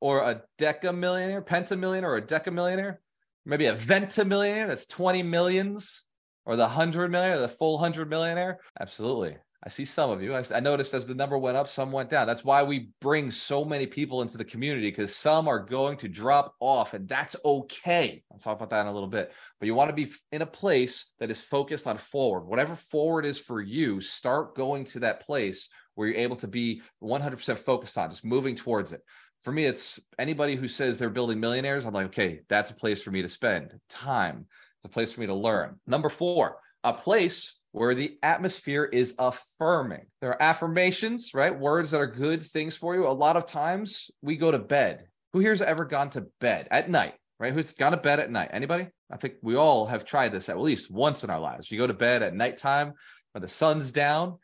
or 0.00 0.20
a 0.20 0.42
decamillionaire, 0.58 1.44
pentamillionaire 1.44 2.04
or 2.04 2.16
a 2.18 2.22
decamillionaire? 2.22 2.98
Maybe 3.44 3.66
a 3.66 3.74
ventamillionaire 3.74 4.68
that's 4.68 4.86
20 4.86 5.24
millions 5.24 6.04
or 6.44 6.54
the 6.54 6.62
100 6.62 7.10
million 7.10 7.38
or 7.38 7.40
the 7.40 7.48
full 7.48 7.74
100 7.74 8.08
millionaire? 8.08 8.60
Absolutely. 8.80 9.36
I 9.64 9.68
see 9.68 9.84
some 9.84 10.10
of 10.10 10.20
you. 10.20 10.34
I, 10.34 10.44
I, 10.52 10.58
noticed 10.58 10.92
as 10.92 11.06
the 11.06 11.14
number 11.14 11.38
went 11.38 11.56
up, 11.56 11.68
some 11.68 11.92
went 11.92 12.10
down. 12.10 12.26
That's 12.26 12.44
why 12.44 12.64
we 12.64 12.88
bring 13.00 13.30
so 13.30 13.64
many 13.64 13.86
people 13.86 14.20
into 14.20 14.36
the 14.36 14.44
community 14.44 14.90
because 14.90 15.14
some 15.14 15.46
are 15.46 15.60
going 15.60 15.98
to 15.98 16.08
drop 16.08 16.54
off, 16.58 16.94
and 16.94 17.08
that's 17.08 17.36
okay. 17.44 18.24
I'll 18.32 18.38
talk 18.38 18.56
about 18.56 18.70
that 18.70 18.80
in 18.80 18.86
a 18.88 18.92
little 18.92 19.08
bit. 19.08 19.32
But 19.60 19.66
you 19.66 19.74
want 19.74 19.90
to 19.90 19.94
be 19.94 20.12
in 20.32 20.42
a 20.42 20.46
place 20.46 21.10
that 21.20 21.30
is 21.30 21.40
focused 21.40 21.86
on 21.86 21.96
forward. 21.96 22.46
Whatever 22.46 22.74
forward 22.74 23.24
is 23.24 23.38
for 23.38 23.60
you, 23.60 24.00
start 24.00 24.56
going 24.56 24.84
to 24.86 25.00
that 25.00 25.24
place 25.24 25.68
where 25.94 26.08
you're 26.08 26.16
able 26.16 26.36
to 26.36 26.48
be 26.48 26.82
100% 27.00 27.58
focused 27.58 27.96
on, 27.96 28.10
just 28.10 28.24
moving 28.24 28.56
towards 28.56 28.92
it. 28.92 29.00
For 29.42 29.52
me, 29.52 29.66
it's 29.66 30.00
anybody 30.18 30.56
who 30.56 30.66
says 30.66 30.98
they're 30.98 31.10
building 31.10 31.38
millionaires. 31.38 31.84
I'm 31.84 31.94
like, 31.94 32.06
okay, 32.06 32.40
that's 32.48 32.70
a 32.70 32.74
place 32.74 33.02
for 33.02 33.12
me 33.12 33.22
to 33.22 33.28
spend 33.28 33.72
time. 33.88 34.46
It's 34.78 34.86
a 34.86 34.88
place 34.88 35.12
for 35.12 35.20
me 35.20 35.26
to 35.26 35.34
learn. 35.34 35.78
Number 35.86 36.08
four, 36.08 36.56
a 36.82 36.92
place 36.92 37.54
where 37.72 37.94
the 37.94 38.18
atmosphere 38.22 38.84
is 38.84 39.14
affirming. 39.18 40.06
There 40.20 40.30
are 40.30 40.42
affirmations, 40.42 41.32
right? 41.34 41.58
Words 41.58 41.90
that 41.90 42.00
are 42.00 42.06
good 42.06 42.42
things 42.42 42.76
for 42.76 42.94
you. 42.94 43.06
A 43.06 43.10
lot 43.10 43.36
of 43.36 43.46
times 43.46 44.10
we 44.20 44.36
go 44.36 44.50
to 44.50 44.58
bed. 44.58 45.06
Who 45.32 45.40
here's 45.40 45.62
ever 45.62 45.86
gone 45.86 46.10
to 46.10 46.26
bed 46.40 46.68
at 46.70 46.90
night, 46.90 47.14
right? 47.40 47.52
Who's 47.52 47.72
gone 47.72 47.92
to 47.92 47.98
bed 47.98 48.20
at 48.20 48.30
night? 48.30 48.50
Anybody? 48.52 48.88
I 49.10 49.16
think 49.16 49.34
we 49.42 49.56
all 49.56 49.86
have 49.86 50.04
tried 50.04 50.32
this 50.32 50.50
at 50.50 50.60
least 50.60 50.90
once 50.90 51.24
in 51.24 51.30
our 51.30 51.40
lives. 51.40 51.70
You 51.70 51.78
go 51.78 51.86
to 51.86 51.94
bed 51.94 52.22
at 52.22 52.34
nighttime 52.34 52.92
when 53.32 53.42
the 53.42 53.48
sun's 53.48 53.90
down. 53.90 54.38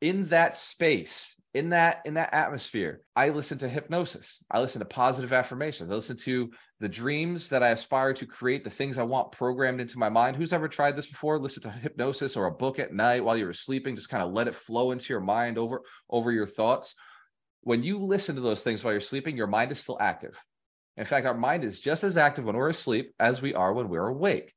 In 0.00 0.28
that 0.28 0.56
space, 0.56 1.34
in 1.56 1.70
that 1.70 2.02
in 2.04 2.14
that 2.14 2.34
atmosphere 2.34 3.00
i 3.16 3.30
listen 3.30 3.56
to 3.56 3.68
hypnosis. 3.68 4.44
I 4.50 4.60
listen 4.60 4.80
to 4.80 4.84
positive 4.84 5.32
affirmations. 5.32 5.90
I 5.90 5.94
listen 5.94 6.18
to 6.18 6.50
the 6.80 6.88
dreams 6.88 7.48
that 7.48 7.62
i 7.62 7.70
aspire 7.70 8.12
to 8.12 8.26
create 8.26 8.62
the 8.62 8.68
things 8.70 8.98
i 8.98 9.02
want 9.02 9.32
programmed 9.32 9.80
into 9.80 9.98
my 9.98 10.10
mind. 10.10 10.36
Who's 10.36 10.52
ever 10.52 10.68
tried 10.68 10.96
this 10.96 11.06
before? 11.06 11.38
Listen 11.38 11.62
to 11.62 11.70
hypnosis 11.70 12.36
or 12.36 12.46
a 12.46 12.52
book 12.52 12.78
at 12.78 12.92
night 12.92 13.24
while 13.24 13.38
you're 13.38 13.54
sleeping 13.54 13.96
just 13.96 14.10
kind 14.10 14.22
of 14.22 14.32
let 14.32 14.48
it 14.48 14.54
flow 14.54 14.90
into 14.90 15.12
your 15.12 15.20
mind 15.20 15.56
over 15.56 15.80
over 16.10 16.30
your 16.30 16.46
thoughts. 16.46 16.94
When 17.62 17.82
you 17.82 17.98
listen 17.98 18.34
to 18.34 18.42
those 18.42 18.62
things 18.62 18.84
while 18.84 18.92
you're 18.92 19.00
sleeping 19.00 19.36
your 19.36 19.46
mind 19.46 19.72
is 19.72 19.80
still 19.80 19.96
active. 19.98 20.38
In 20.98 21.06
fact 21.06 21.26
our 21.26 21.34
mind 21.34 21.64
is 21.64 21.80
just 21.80 22.04
as 22.04 22.18
active 22.18 22.44
when 22.44 22.56
we're 22.56 22.68
asleep 22.68 23.14
as 23.18 23.40
we 23.40 23.54
are 23.54 23.72
when 23.72 23.88
we're 23.88 24.08
awake 24.08 24.52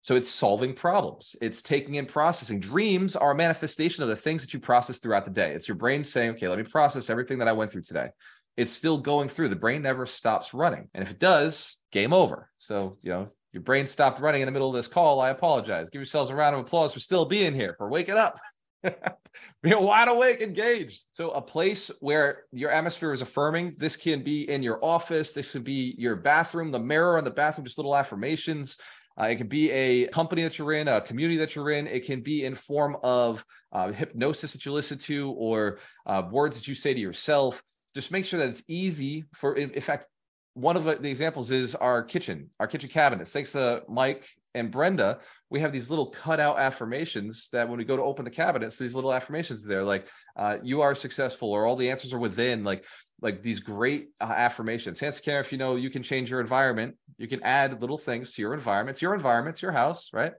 so 0.00 0.14
it's 0.14 0.30
solving 0.30 0.74
problems. 0.74 1.36
It's 1.40 1.60
taking 1.60 1.96
in 1.96 2.06
processing. 2.06 2.60
Dreams 2.60 3.16
are 3.16 3.32
a 3.32 3.36
manifestation 3.36 4.02
of 4.02 4.08
the 4.08 4.16
things 4.16 4.42
that 4.42 4.54
you 4.54 4.60
process 4.60 4.98
throughout 4.98 5.24
the 5.24 5.30
day. 5.30 5.52
It's 5.52 5.68
your 5.68 5.76
brain 5.76 6.04
saying, 6.04 6.30
okay, 6.30 6.48
let 6.48 6.58
me 6.58 6.64
process 6.64 7.10
everything 7.10 7.38
that 7.38 7.48
I 7.48 7.52
went 7.52 7.72
through 7.72 7.82
today. 7.82 8.10
It's 8.56 8.72
still 8.72 8.98
going 8.98 9.28
through. 9.28 9.50
The 9.50 9.56
brain 9.56 9.82
never 9.82 10.06
stops 10.06 10.54
running. 10.54 10.88
And 10.94 11.02
if 11.02 11.10
it 11.10 11.18
does, 11.18 11.76
game 11.92 12.12
over. 12.12 12.50
So, 12.58 12.96
you 13.02 13.10
know, 13.10 13.28
your 13.52 13.62
brain 13.62 13.86
stopped 13.86 14.20
running 14.20 14.42
in 14.42 14.46
the 14.46 14.52
middle 14.52 14.68
of 14.68 14.74
this 14.74 14.88
call. 14.88 15.20
I 15.20 15.30
apologize. 15.30 15.90
Give 15.90 16.00
yourselves 16.00 16.30
a 16.30 16.34
round 16.34 16.54
of 16.54 16.60
applause 16.60 16.92
for 16.92 17.00
still 17.00 17.24
being 17.24 17.54
here, 17.54 17.74
for 17.78 17.88
waking 17.88 18.16
up. 18.16 18.38
being 19.62 19.82
wide 19.82 20.08
awake, 20.08 20.40
engaged. 20.40 21.04
So, 21.12 21.30
a 21.30 21.42
place 21.42 21.90
where 22.00 22.44
your 22.52 22.70
atmosphere 22.70 23.12
is 23.12 23.22
affirming. 23.22 23.74
This 23.78 23.96
can 23.96 24.22
be 24.22 24.48
in 24.48 24.62
your 24.62 24.84
office. 24.84 25.32
This 25.32 25.52
can 25.52 25.62
be 25.62 25.94
your 25.98 26.16
bathroom, 26.16 26.70
the 26.70 26.78
mirror 26.78 27.18
in 27.18 27.24
the 27.24 27.30
bathroom, 27.30 27.64
just 27.64 27.78
little 27.78 27.96
affirmations. 27.96 28.76
Uh, 29.20 29.26
it 29.26 29.36
can 29.36 29.48
be 29.48 29.70
a 29.70 30.06
company 30.08 30.42
that 30.42 30.58
you're 30.58 30.72
in, 30.72 30.86
a 30.88 31.00
community 31.00 31.38
that 31.38 31.56
you're 31.56 31.70
in. 31.70 31.86
It 31.86 32.04
can 32.04 32.20
be 32.20 32.44
in 32.44 32.54
form 32.54 32.96
of 33.02 33.44
uh, 33.72 33.90
hypnosis 33.90 34.52
that 34.52 34.64
you 34.64 34.72
listen 34.72 34.98
to 34.98 35.30
or 35.32 35.78
uh, 36.06 36.22
words 36.30 36.56
that 36.56 36.68
you 36.68 36.74
say 36.74 36.94
to 36.94 37.00
yourself. 37.00 37.62
Just 37.94 38.12
make 38.12 38.24
sure 38.24 38.38
that 38.38 38.48
it's 38.50 38.62
easy 38.68 39.24
for, 39.34 39.56
in, 39.56 39.80
fact, 39.80 40.06
one 40.54 40.76
of 40.76 40.84
the 40.84 41.08
examples 41.08 41.50
is 41.50 41.74
our 41.74 42.02
kitchen, 42.02 42.50
our 42.60 42.66
kitchen 42.66 42.88
cabinets. 42.88 43.32
Thanks 43.32 43.52
to 43.52 43.82
Mike 43.88 44.26
and 44.54 44.70
Brenda, 44.70 45.20
we 45.50 45.60
have 45.60 45.72
these 45.72 45.90
little 45.90 46.10
cutout 46.10 46.58
affirmations 46.58 47.48
that 47.52 47.68
when 47.68 47.78
we 47.78 47.84
go 47.84 47.96
to 47.96 48.02
open 48.02 48.24
the 48.24 48.30
cabinets, 48.30 48.78
these 48.78 48.94
little 48.94 49.12
affirmations 49.12 49.64
there, 49.64 49.84
like 49.84 50.06
uh, 50.36 50.58
you 50.62 50.80
are 50.80 50.94
successful 50.94 51.50
or 51.50 51.66
all 51.66 51.76
the 51.76 51.90
answers 51.90 52.12
are 52.12 52.18
within. 52.18 52.64
Like 52.64 52.84
like 53.20 53.42
these 53.42 53.60
great 53.60 54.08
uh, 54.20 54.24
affirmations. 54.24 55.00
Hands 55.00 55.18
care, 55.20 55.40
if 55.40 55.52
you 55.52 55.58
know 55.58 55.76
you 55.76 55.90
can 55.90 56.02
change 56.02 56.30
your 56.30 56.40
environment, 56.40 56.96
you 57.16 57.28
can 57.28 57.42
add 57.42 57.80
little 57.80 57.98
things 57.98 58.34
to 58.34 58.42
your 58.42 58.54
environment. 58.54 58.94
It's 58.94 59.02
your 59.02 59.14
environment, 59.14 59.54
it's 59.54 59.62
your 59.62 59.72
house, 59.72 60.10
right? 60.12 60.32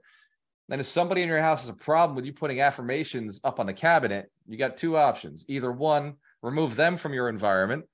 And 0.70 0.80
if 0.80 0.86
somebody 0.86 1.22
in 1.22 1.28
your 1.28 1.40
house 1.40 1.62
has 1.62 1.68
a 1.68 1.74
problem 1.74 2.14
with 2.14 2.24
you 2.24 2.32
putting 2.32 2.60
affirmations 2.60 3.40
up 3.42 3.58
on 3.58 3.66
the 3.66 3.74
cabinet, 3.74 4.30
you 4.46 4.56
got 4.56 4.76
two 4.76 4.96
options. 4.96 5.44
Either 5.48 5.72
one, 5.72 6.14
remove 6.42 6.76
them 6.76 6.96
from 6.96 7.12
your 7.12 7.28
environment 7.28 7.84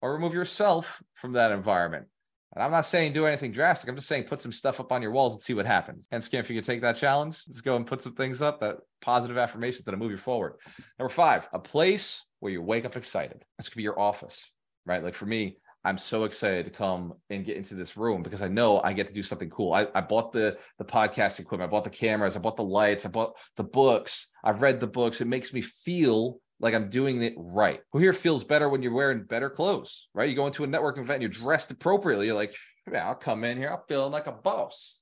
or 0.00 0.12
remove 0.12 0.32
yourself 0.32 1.02
from 1.14 1.32
that 1.32 1.50
environment. 1.50 2.06
And 2.54 2.64
I'm 2.64 2.70
not 2.70 2.86
saying 2.86 3.12
do 3.12 3.26
anything 3.26 3.52
drastic. 3.52 3.88
I'm 3.88 3.96
just 3.96 4.08
saying 4.08 4.24
put 4.24 4.40
some 4.40 4.52
stuff 4.52 4.80
up 4.80 4.90
on 4.90 5.02
your 5.02 5.12
walls 5.12 5.34
and 5.34 5.42
see 5.42 5.54
what 5.54 5.66
happens. 5.66 6.08
And 6.10 6.22
Scam, 6.22 6.40
if 6.40 6.50
you 6.50 6.56
can 6.56 6.64
take 6.64 6.80
that 6.80 6.96
challenge, 6.96 7.44
just 7.46 7.64
go 7.64 7.76
and 7.76 7.86
put 7.86 8.02
some 8.02 8.14
things 8.14 8.42
up 8.42 8.60
that 8.60 8.78
positive 9.00 9.38
affirmations 9.38 9.84
that'll 9.84 10.00
move 10.00 10.10
you 10.10 10.16
forward. 10.16 10.54
Number 10.98 11.12
five, 11.12 11.48
a 11.52 11.58
place 11.58 12.22
where 12.40 12.52
you 12.52 12.62
wake 12.62 12.84
up 12.84 12.96
excited. 12.96 13.44
This 13.56 13.68
could 13.68 13.76
be 13.76 13.82
your 13.82 14.00
office, 14.00 14.50
right? 14.84 15.02
Like 15.02 15.14
for 15.14 15.26
me, 15.26 15.56
I'm 15.82 15.96
so 15.96 16.24
excited 16.24 16.66
to 16.66 16.70
come 16.70 17.14
and 17.30 17.44
get 17.44 17.56
into 17.56 17.74
this 17.74 17.96
room 17.96 18.22
because 18.22 18.42
I 18.42 18.48
know 18.48 18.80
I 18.82 18.92
get 18.92 19.06
to 19.06 19.14
do 19.14 19.22
something 19.22 19.48
cool. 19.48 19.72
I, 19.72 19.86
I 19.94 20.02
bought 20.02 20.32
the 20.32 20.58
the 20.78 20.84
podcast 20.84 21.40
equipment, 21.40 21.68
I 21.68 21.70
bought 21.70 21.84
the 21.84 21.90
cameras, 21.90 22.36
I 22.36 22.40
bought 22.40 22.56
the 22.56 22.64
lights, 22.64 23.06
I 23.06 23.08
bought 23.08 23.36
the 23.56 23.64
books, 23.64 24.28
I've 24.44 24.60
read 24.60 24.80
the 24.80 24.86
books. 24.86 25.20
It 25.20 25.26
makes 25.26 25.52
me 25.52 25.62
feel 25.62 26.40
like 26.58 26.74
I'm 26.74 26.90
doing 26.90 27.22
it 27.22 27.32
right. 27.38 27.80
Who 27.92 27.98
here 27.98 28.12
feels 28.12 28.44
better 28.44 28.68
when 28.68 28.82
you're 28.82 28.92
wearing 28.92 29.24
better 29.24 29.48
clothes, 29.48 30.08
right? 30.12 30.28
You 30.28 30.36
go 30.36 30.46
into 30.46 30.64
a 30.64 30.68
networking 30.68 30.98
event, 30.98 31.10
and 31.10 31.22
you're 31.22 31.30
dressed 31.30 31.70
appropriately. 31.70 32.26
You're 32.26 32.34
like, 32.34 32.54
man, 32.86 33.06
I'll 33.06 33.14
come 33.14 33.44
in 33.44 33.56
here, 33.56 33.70
I'm 33.70 33.80
feeling 33.88 34.12
like 34.12 34.26
a 34.26 34.32
boss. 34.32 34.99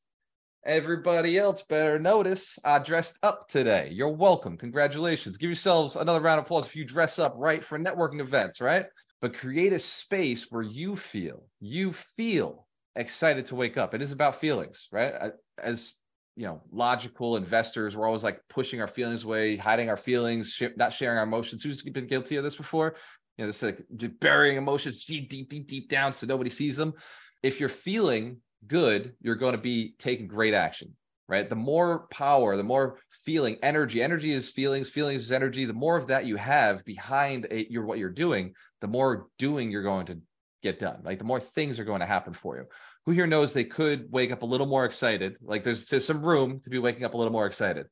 Everybody 0.64 1.38
else 1.38 1.62
better 1.62 1.98
notice 1.98 2.58
I 2.64 2.80
dressed 2.80 3.18
up 3.22 3.48
today. 3.48 3.90
You're 3.92 4.08
welcome. 4.08 4.56
Congratulations. 4.56 5.36
Give 5.36 5.50
yourselves 5.50 5.96
another 5.96 6.20
round 6.20 6.40
of 6.40 6.44
applause 6.44 6.66
if 6.66 6.76
you 6.76 6.84
dress 6.84 7.18
up 7.18 7.34
right 7.36 7.62
for 7.62 7.78
networking 7.78 8.20
events, 8.20 8.60
right? 8.60 8.86
But 9.20 9.34
create 9.34 9.72
a 9.72 9.78
space 9.78 10.50
where 10.50 10.62
you 10.62 10.96
feel, 10.96 11.44
you 11.60 11.92
feel 11.92 12.66
excited 12.96 13.46
to 13.46 13.54
wake 13.54 13.76
up. 13.76 13.94
It 13.94 14.02
is 14.02 14.12
about 14.12 14.40
feelings, 14.40 14.88
right? 14.92 15.32
As 15.62 15.94
you 16.38 16.44
know 16.44 16.62
logical 16.70 17.36
investors 17.36 17.96
we're 17.96 18.06
always 18.06 18.22
like 18.22 18.40
pushing 18.48 18.80
our 18.80 18.86
feelings 18.86 19.24
away 19.24 19.56
hiding 19.56 19.88
our 19.88 19.96
feelings 19.96 20.52
sh- 20.52 20.76
not 20.76 20.92
sharing 20.92 21.18
our 21.18 21.24
emotions 21.24 21.64
who's 21.64 21.82
been 21.82 22.06
guilty 22.06 22.36
of 22.36 22.44
this 22.44 22.54
before 22.54 22.94
you 23.36 23.44
know 23.44 23.50
just 23.50 23.60
like 23.60 23.84
just 23.96 24.20
burying 24.20 24.56
emotions 24.56 25.04
deep 25.04 25.28
deep 25.28 25.48
deep 25.48 25.66
deep 25.66 25.88
down 25.88 26.12
so 26.12 26.26
nobody 26.26 26.48
sees 26.48 26.76
them 26.76 26.94
if 27.42 27.58
you're 27.58 27.68
feeling 27.68 28.36
good 28.66 29.14
you're 29.20 29.36
going 29.36 29.52
to 29.52 29.58
be 29.60 29.94
taking 29.98 30.26
great 30.26 30.54
action 30.54 30.94
right 31.28 31.48
the 31.48 31.56
more 31.56 32.06
power 32.10 32.56
the 32.56 32.62
more 32.62 32.98
feeling 33.24 33.56
energy 33.62 34.02
energy 34.02 34.32
is 34.32 34.48
feelings 34.48 34.88
feelings 34.88 35.24
is 35.24 35.32
energy 35.32 35.64
the 35.64 35.72
more 35.72 35.96
of 35.96 36.08
that 36.08 36.26
you 36.26 36.36
have 36.36 36.84
behind 36.84 37.46
a, 37.50 37.70
your 37.70 37.84
what 37.84 37.98
you're 37.98 38.10
doing 38.10 38.52
the 38.80 38.88
more 38.88 39.26
doing 39.38 39.70
you're 39.70 39.82
going 39.82 40.06
to 40.06 40.18
get 40.62 40.80
done 40.80 40.98
like 41.04 41.18
the 41.18 41.24
more 41.24 41.38
things 41.38 41.78
are 41.78 41.84
going 41.84 42.00
to 42.00 42.06
happen 42.06 42.32
for 42.32 42.56
you 42.56 42.64
who 43.08 43.14
here 43.14 43.26
knows 43.26 43.54
they 43.54 43.64
could 43.64 44.12
wake 44.12 44.30
up 44.30 44.42
a 44.42 44.46
little 44.46 44.66
more 44.66 44.84
excited? 44.84 45.38
Like 45.40 45.64
there's, 45.64 45.86
there's 45.86 46.04
some 46.04 46.22
room 46.22 46.60
to 46.60 46.68
be 46.68 46.78
waking 46.78 47.04
up 47.04 47.14
a 47.14 47.16
little 47.16 47.32
more 47.32 47.46
excited. 47.46 47.86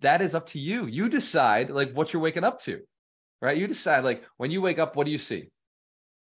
That 0.00 0.20
is 0.20 0.34
up 0.34 0.48
to 0.48 0.58
you. 0.58 0.84
You 0.84 1.08
decide 1.08 1.70
like 1.70 1.94
what 1.94 2.12
you're 2.12 2.20
waking 2.20 2.44
up 2.44 2.60
to, 2.64 2.82
right? 3.40 3.56
You 3.56 3.66
decide 3.66 4.04
like 4.04 4.22
when 4.36 4.50
you 4.50 4.60
wake 4.60 4.78
up, 4.78 4.96
what 4.96 5.06
do 5.06 5.12
you 5.12 5.16
see? 5.18 5.48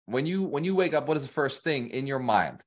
When 0.05 0.25
you 0.25 0.45
when 0.45 0.63
you 0.63 0.77
wake 0.77 0.95
up, 0.95 1.09
what 1.09 1.17
is 1.17 1.25
the 1.25 1.33
first 1.33 1.65
thing 1.65 1.91
in 1.91 2.07
your 2.07 2.21
mind? 2.21 2.63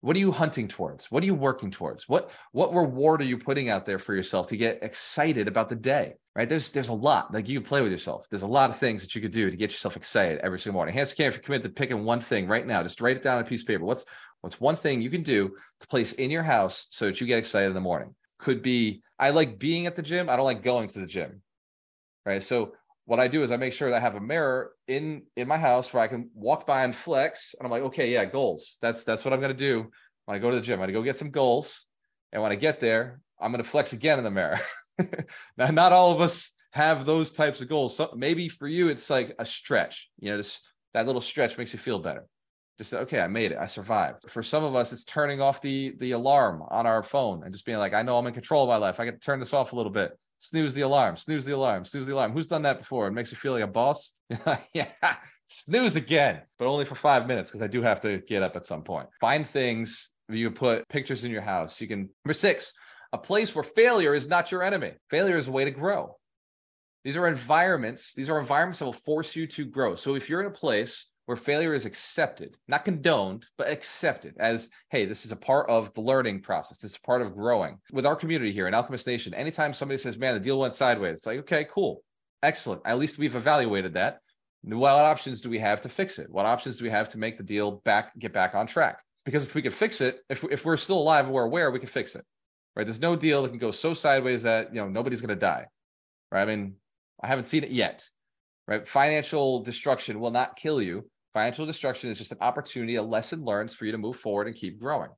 What 0.00 0.14
are 0.14 0.20
you 0.20 0.30
hunting 0.30 0.68
towards? 0.68 1.10
What 1.10 1.24
are 1.24 1.26
you 1.26 1.34
working 1.34 1.72
towards? 1.72 2.08
What 2.08 2.30
what 2.52 2.72
reward 2.72 3.20
are 3.20 3.24
you 3.24 3.36
putting 3.36 3.68
out 3.68 3.84
there 3.84 3.98
for 3.98 4.14
yourself 4.14 4.46
to 4.48 4.56
get 4.56 4.82
excited 4.82 5.48
about 5.48 5.68
the 5.68 5.74
day? 5.74 6.14
Right? 6.36 6.48
There's 6.48 6.70
there's 6.70 6.88
a 6.88 6.94
lot. 6.94 7.34
Like 7.34 7.48
you 7.48 7.58
can 7.58 7.68
play 7.68 7.82
with 7.82 7.90
yourself. 7.90 8.26
There's 8.30 8.42
a 8.42 8.46
lot 8.46 8.70
of 8.70 8.78
things 8.78 9.02
that 9.02 9.16
you 9.16 9.20
could 9.20 9.32
do 9.32 9.50
to 9.50 9.56
get 9.56 9.72
yourself 9.72 9.96
excited 9.96 10.38
every 10.38 10.60
single 10.60 10.78
morning. 10.78 10.94
Hands 10.94 11.12
can 11.12 11.26
if 11.26 11.36
you 11.36 11.42
commit 11.42 11.64
to 11.64 11.68
picking 11.68 12.04
one 12.04 12.20
thing 12.20 12.46
right 12.46 12.64
now, 12.64 12.82
just 12.84 13.00
write 13.00 13.16
it 13.16 13.24
down 13.24 13.38
on 13.38 13.44
a 13.44 13.46
piece 13.46 13.62
of 13.62 13.66
paper. 13.66 13.84
What's 13.84 14.04
What's 14.40 14.60
one 14.60 14.76
thing 14.76 15.02
you 15.02 15.10
can 15.10 15.24
do 15.24 15.56
to 15.80 15.86
place 15.88 16.12
in 16.12 16.30
your 16.30 16.44
house 16.44 16.86
so 16.90 17.06
that 17.06 17.20
you 17.20 17.26
get 17.26 17.38
excited 17.38 17.66
in 17.66 17.74
the 17.74 17.80
morning? 17.80 18.14
Could 18.38 18.62
be 18.62 19.02
I 19.18 19.30
like 19.30 19.58
being 19.58 19.86
at 19.86 19.96
the 19.96 20.02
gym. 20.02 20.28
I 20.28 20.36
don't 20.36 20.44
like 20.44 20.62
going 20.62 20.88
to 20.88 21.00
the 21.00 21.06
gym. 21.06 21.42
Right. 22.24 22.42
So 22.42 22.74
what 23.08 23.18
I 23.18 23.26
do 23.26 23.42
is 23.42 23.50
I 23.50 23.56
make 23.56 23.72
sure 23.72 23.88
that 23.88 23.96
I 23.96 24.00
have 24.00 24.16
a 24.16 24.20
mirror 24.20 24.72
in 24.86 25.22
in 25.34 25.48
my 25.48 25.56
house 25.56 25.94
where 25.94 26.02
I 26.02 26.08
can 26.08 26.28
walk 26.34 26.66
by 26.66 26.84
and 26.84 26.94
flex. 26.94 27.54
And 27.58 27.64
I'm 27.64 27.70
like, 27.70 27.84
okay, 27.84 28.12
yeah, 28.12 28.26
goals. 28.26 28.76
That's 28.82 29.02
that's 29.02 29.24
what 29.24 29.32
I'm 29.32 29.40
gonna 29.40 29.54
do 29.54 29.90
when 30.26 30.36
I 30.36 30.38
go 30.38 30.50
to 30.50 30.56
the 30.56 30.62
gym. 30.62 30.74
I'm 30.74 30.80
gonna 30.80 30.92
go 30.92 31.02
get 31.02 31.16
some 31.16 31.30
goals. 31.30 31.86
And 32.32 32.42
when 32.42 32.52
I 32.52 32.56
get 32.56 32.80
there, 32.80 33.22
I'm 33.40 33.50
gonna 33.50 33.64
flex 33.64 33.94
again 33.94 34.18
in 34.18 34.24
the 34.24 34.30
mirror. 34.30 34.60
now, 35.56 35.70
not 35.70 35.94
all 35.94 36.12
of 36.12 36.20
us 36.20 36.50
have 36.72 37.06
those 37.06 37.32
types 37.32 37.62
of 37.62 37.70
goals. 37.70 37.96
So 37.96 38.12
maybe 38.14 38.46
for 38.50 38.68
you, 38.68 38.88
it's 38.88 39.08
like 39.08 39.34
a 39.38 39.46
stretch. 39.46 40.10
You 40.20 40.32
know, 40.32 40.36
just 40.36 40.60
that 40.92 41.06
little 41.06 41.22
stretch 41.22 41.56
makes 41.56 41.72
you 41.72 41.78
feel 41.78 42.00
better 42.00 42.26
just 42.76 42.94
okay 42.94 43.20
i 43.20 43.26
made 43.26 43.50
it 43.50 43.58
i 43.58 43.66
survived 43.66 44.30
for 44.30 44.40
some 44.40 44.62
of 44.62 44.76
us 44.76 44.92
it's 44.92 45.04
turning 45.04 45.40
off 45.40 45.60
the 45.60 45.96
the 45.98 46.12
alarm 46.12 46.62
on 46.70 46.86
our 46.86 47.02
phone 47.02 47.42
and 47.42 47.52
just 47.52 47.66
being 47.66 47.76
like 47.76 47.92
i 47.92 48.02
know 48.02 48.16
i'm 48.16 48.26
in 48.28 48.32
control 48.32 48.62
of 48.62 48.68
my 48.68 48.76
life 48.76 49.00
i 49.00 49.04
to 49.04 49.12
turn 49.18 49.40
this 49.40 49.52
off 49.52 49.72
a 49.72 49.76
little 49.76 49.90
bit 49.90 50.16
snooze 50.38 50.74
the 50.74 50.82
alarm 50.82 51.16
snooze 51.16 51.44
the 51.44 51.54
alarm 51.54 51.84
snooze 51.84 52.06
the 52.06 52.14
alarm. 52.14 52.32
Who's 52.32 52.46
done 52.46 52.62
that 52.62 52.78
before? 52.78 53.08
It 53.08 53.12
makes 53.12 53.30
you 53.30 53.36
feel 53.36 53.52
like 53.52 53.64
a 53.64 53.66
boss? 53.66 54.12
Yeah 54.72 54.88
snooze 55.48 55.96
again 55.96 56.42
but 56.58 56.66
only 56.66 56.84
for 56.84 56.94
five 56.94 57.26
minutes 57.26 57.50
because 57.50 57.62
i 57.62 57.66
do 57.66 57.80
have 57.80 58.02
to 58.02 58.18
get 58.28 58.42
up 58.42 58.54
at 58.54 58.66
some 58.66 58.82
point. 58.82 59.08
Find 59.20 59.48
things 59.48 60.10
you 60.28 60.50
put 60.50 60.86
pictures 60.88 61.24
in 61.24 61.30
your 61.30 61.40
house. 61.40 61.80
You 61.80 61.88
can 61.88 62.10
number 62.24 62.34
six 62.34 62.72
a 63.12 63.18
place 63.18 63.54
where 63.54 63.64
failure 63.64 64.14
is 64.14 64.28
not 64.28 64.52
your 64.52 64.62
enemy. 64.62 64.92
Failure 65.08 65.38
is 65.38 65.48
a 65.48 65.50
way 65.50 65.64
to 65.64 65.70
grow. 65.70 66.16
These 67.04 67.16
are 67.16 67.26
environments 67.26 68.12
these 68.14 68.28
are 68.28 68.38
environments 68.38 68.80
that 68.80 68.84
will 68.84 68.92
force 68.92 69.34
you 69.34 69.46
to 69.48 69.64
grow. 69.64 69.94
So 69.94 70.14
if 70.14 70.28
you're 70.28 70.40
in 70.40 70.46
a 70.46 70.50
place 70.50 71.06
where 71.28 71.36
failure 71.36 71.74
is 71.74 71.84
accepted, 71.84 72.56
not 72.68 72.86
condoned, 72.86 73.44
but 73.58 73.68
accepted 73.68 74.34
as, 74.40 74.68
hey, 74.88 75.04
this 75.04 75.26
is 75.26 75.30
a 75.30 75.36
part 75.36 75.68
of 75.68 75.92
the 75.92 76.00
learning 76.00 76.40
process. 76.40 76.78
This 76.78 76.92
is 76.92 76.96
part 76.96 77.20
of 77.20 77.34
growing. 77.34 77.78
With 77.92 78.06
our 78.06 78.16
community 78.16 78.50
here 78.50 78.66
in 78.66 78.72
Alchemist 78.72 79.06
Nation, 79.06 79.34
anytime 79.34 79.74
somebody 79.74 79.98
says, 79.98 80.16
man, 80.16 80.32
the 80.32 80.40
deal 80.40 80.58
went 80.58 80.72
sideways, 80.72 81.18
it's 81.18 81.26
like, 81.26 81.40
okay, 81.40 81.66
cool, 81.70 82.02
excellent. 82.42 82.80
At 82.86 82.96
least 82.96 83.18
we've 83.18 83.36
evaluated 83.36 83.92
that. 83.92 84.20
What 84.62 84.92
options 84.92 85.42
do 85.42 85.50
we 85.50 85.58
have 85.58 85.82
to 85.82 85.90
fix 85.90 86.18
it? 86.18 86.30
What 86.30 86.46
options 86.46 86.78
do 86.78 86.84
we 86.84 86.90
have 86.90 87.10
to 87.10 87.18
make 87.18 87.36
the 87.36 87.42
deal 87.42 87.82
back, 87.84 88.18
get 88.18 88.32
back 88.32 88.54
on 88.54 88.66
track? 88.66 89.00
Because 89.26 89.42
if 89.42 89.54
we 89.54 89.60
could 89.60 89.74
fix 89.74 90.00
it, 90.00 90.20
if, 90.30 90.42
if 90.44 90.64
we're 90.64 90.78
still 90.78 90.98
alive 90.98 91.26
and 91.26 91.34
we're 91.34 91.44
aware, 91.44 91.70
we 91.70 91.78
can 91.78 91.90
fix 91.90 92.14
it, 92.14 92.24
right? 92.74 92.86
There's 92.86 93.00
no 93.00 93.16
deal 93.16 93.42
that 93.42 93.50
can 93.50 93.58
go 93.58 93.70
so 93.70 93.92
sideways 93.92 94.44
that, 94.44 94.74
you 94.74 94.80
know, 94.80 94.88
nobody's 94.88 95.20
going 95.20 95.28
to 95.28 95.36
die, 95.36 95.66
right? 96.32 96.40
I 96.40 96.46
mean, 96.46 96.76
I 97.22 97.26
haven't 97.26 97.48
seen 97.48 97.64
it 97.64 97.70
yet, 97.70 98.08
right? 98.66 98.88
Financial 98.88 99.62
destruction 99.62 100.20
will 100.20 100.30
not 100.30 100.56
kill 100.56 100.80
you 100.80 101.04
Financial 101.38 101.66
destruction 101.66 102.10
is 102.10 102.18
just 102.18 102.32
an 102.32 102.38
opportunity, 102.40 102.96
a 102.96 103.02
lesson 103.02 103.44
learned 103.44 103.70
for 103.70 103.86
you 103.86 103.92
to 103.92 103.98
move 103.98 104.16
forward 104.16 104.48
and 104.48 104.56
keep 104.56 104.76
growing. 104.80 105.08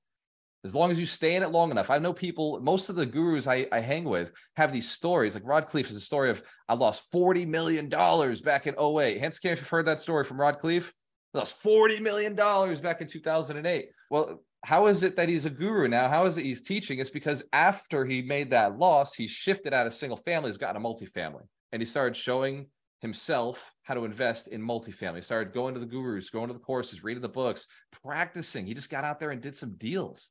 As 0.64 0.74
long 0.74 0.90
as 0.90 1.00
you 1.00 1.06
stay 1.06 1.34
in 1.34 1.42
it 1.42 1.48
long 1.48 1.70
enough. 1.70 1.88
I 1.88 1.96
know 1.96 2.12
people, 2.12 2.60
most 2.60 2.90
of 2.90 2.96
the 2.96 3.06
gurus 3.06 3.46
I, 3.46 3.66
I 3.72 3.80
hang 3.80 4.04
with 4.04 4.30
have 4.54 4.70
these 4.70 4.90
stories. 4.90 5.32
Like 5.32 5.46
Rod 5.46 5.70
Khleif 5.70 5.88
is 5.88 5.96
a 5.96 6.00
story 6.02 6.28
of 6.28 6.42
I 6.68 6.74
lost 6.74 7.10
$40 7.10 7.48
million 7.48 7.88
back 7.88 8.66
in 8.66 8.74
08. 8.78 9.18
Hence, 9.18 9.40
if 9.42 9.60
you've 9.60 9.66
heard 9.66 9.86
that 9.86 9.98
story 9.98 10.24
from 10.24 10.38
Rod 10.38 10.58
Khleif, 10.60 10.92
I 11.32 11.38
lost 11.38 11.62
$40 11.62 12.02
million 12.02 12.34
back 12.34 13.00
in 13.00 13.06
2008. 13.06 13.88
Well, 14.10 14.44
how 14.62 14.88
is 14.88 15.02
it 15.02 15.16
that 15.16 15.30
he's 15.30 15.46
a 15.46 15.50
guru 15.50 15.88
now? 15.88 16.06
How 16.08 16.26
is 16.26 16.36
it 16.36 16.44
he's 16.44 16.60
teaching? 16.60 16.98
It's 16.98 17.08
because 17.08 17.42
after 17.54 18.04
he 18.04 18.20
made 18.20 18.50
that 18.50 18.76
loss, 18.76 19.14
he 19.14 19.26
shifted 19.26 19.72
out 19.72 19.86
of 19.86 19.94
single 19.94 20.18
family, 20.18 20.50
he's 20.50 20.58
gotten 20.58 20.84
a 20.84 20.86
multifamily. 20.86 21.46
And 21.72 21.80
he 21.80 21.86
started 21.86 22.14
showing 22.14 22.66
himself 23.00 23.72
how 23.90 23.94
to 23.94 24.04
invest 24.04 24.46
in 24.46 24.62
multifamily. 24.62 25.24
Started 25.24 25.52
going 25.52 25.74
to 25.74 25.80
the 25.80 25.86
gurus, 25.86 26.30
going 26.30 26.46
to 26.46 26.54
the 26.54 26.60
courses, 26.60 27.02
reading 27.02 27.20
the 27.20 27.28
books, 27.28 27.66
practicing. 28.04 28.64
He 28.64 28.72
just 28.72 28.88
got 28.88 29.02
out 29.02 29.18
there 29.18 29.32
and 29.32 29.42
did 29.42 29.56
some 29.56 29.74
deals. 29.78 30.30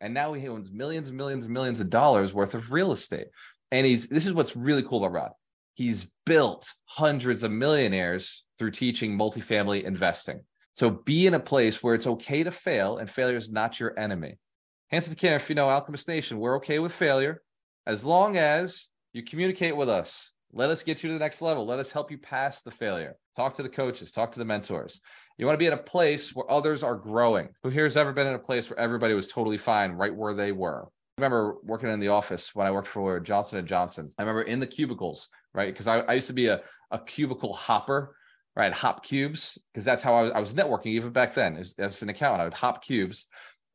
And 0.00 0.12
now 0.12 0.32
he 0.32 0.48
owns 0.48 0.72
millions 0.72 1.06
and 1.06 1.16
millions 1.16 1.44
and 1.44 1.54
millions 1.54 1.80
of 1.80 1.88
dollars 1.88 2.34
worth 2.34 2.52
of 2.54 2.72
real 2.72 2.90
estate. 2.90 3.28
And 3.70 3.86
he's 3.86 4.08
this 4.08 4.26
is 4.26 4.32
what's 4.32 4.56
really 4.56 4.82
cool 4.82 5.04
about 5.04 5.12
Rod. 5.12 5.30
He's 5.74 6.10
built 6.26 6.68
hundreds 6.86 7.44
of 7.44 7.52
millionaires 7.52 8.44
through 8.58 8.72
teaching 8.72 9.16
multifamily 9.16 9.84
investing. 9.84 10.40
So 10.72 10.90
be 10.90 11.28
in 11.28 11.34
a 11.34 11.40
place 11.40 11.84
where 11.84 11.94
it's 11.94 12.08
okay 12.08 12.42
to 12.42 12.50
fail 12.50 12.98
and 12.98 13.08
failure 13.08 13.36
is 13.36 13.52
not 13.52 13.78
your 13.78 13.96
enemy. 13.96 14.36
Hanson 14.90 15.14
Camp, 15.14 15.44
if 15.44 15.48
you 15.48 15.54
know 15.54 15.68
Alchemist 15.68 16.08
Nation, 16.08 16.40
we're 16.40 16.56
okay 16.56 16.80
with 16.80 16.90
failure 16.90 17.40
as 17.86 18.04
long 18.04 18.36
as 18.36 18.88
you 19.12 19.22
communicate 19.22 19.76
with 19.76 19.88
us 19.88 20.32
let 20.52 20.70
us 20.70 20.82
get 20.82 21.02
you 21.02 21.08
to 21.08 21.14
the 21.14 21.20
next 21.20 21.42
level. 21.42 21.66
Let 21.66 21.78
us 21.78 21.92
help 21.92 22.10
you 22.10 22.18
pass 22.18 22.60
the 22.62 22.70
failure. 22.70 23.16
Talk 23.36 23.54
to 23.54 23.62
the 23.62 23.68
coaches, 23.68 24.10
talk 24.10 24.32
to 24.32 24.38
the 24.38 24.44
mentors. 24.44 25.00
You 25.38 25.46
want 25.46 25.54
to 25.54 25.58
be 25.58 25.66
in 25.66 25.72
a 25.72 25.78
place 25.78 26.34
where 26.34 26.50
others 26.50 26.82
are 26.82 26.96
growing. 26.96 27.48
Who 27.62 27.70
here 27.70 27.84
has 27.84 27.96
ever 27.96 28.12
been 28.12 28.26
in 28.26 28.34
a 28.34 28.38
place 28.38 28.68
where 28.68 28.78
everybody 28.78 29.14
was 29.14 29.28
totally 29.28 29.58
fine 29.58 29.92
right 29.92 30.14
where 30.14 30.34
they 30.34 30.52
were? 30.52 30.88
I 31.18 31.22
remember 31.22 31.56
working 31.62 31.88
in 31.88 32.00
the 32.00 32.08
office 32.08 32.54
when 32.54 32.66
I 32.66 32.70
worked 32.70 32.88
for 32.88 33.20
Johnson 33.20 33.58
and 33.58 33.68
Johnson. 33.68 34.12
I 34.18 34.22
remember 34.22 34.42
in 34.42 34.60
the 34.60 34.66
cubicles, 34.66 35.28
right? 35.54 35.72
Because 35.72 35.86
I, 35.86 36.00
I, 36.00 36.14
used 36.14 36.26
to 36.28 36.32
be 36.32 36.46
a, 36.46 36.62
a 36.90 36.98
cubicle 36.98 37.52
hopper, 37.52 38.16
right? 38.56 38.72
Hop 38.72 39.04
cubes, 39.04 39.58
because 39.72 39.84
that's 39.84 40.02
how 40.02 40.14
I 40.14 40.22
was, 40.22 40.32
I 40.34 40.40
was, 40.40 40.54
networking 40.54 40.86
even 40.86 41.12
back 41.12 41.34
then 41.34 41.56
as, 41.56 41.74
as 41.78 42.02
an 42.02 42.08
accountant. 42.08 42.40
I 42.40 42.44
would 42.44 42.54
hop 42.54 42.84
cubes 42.84 43.26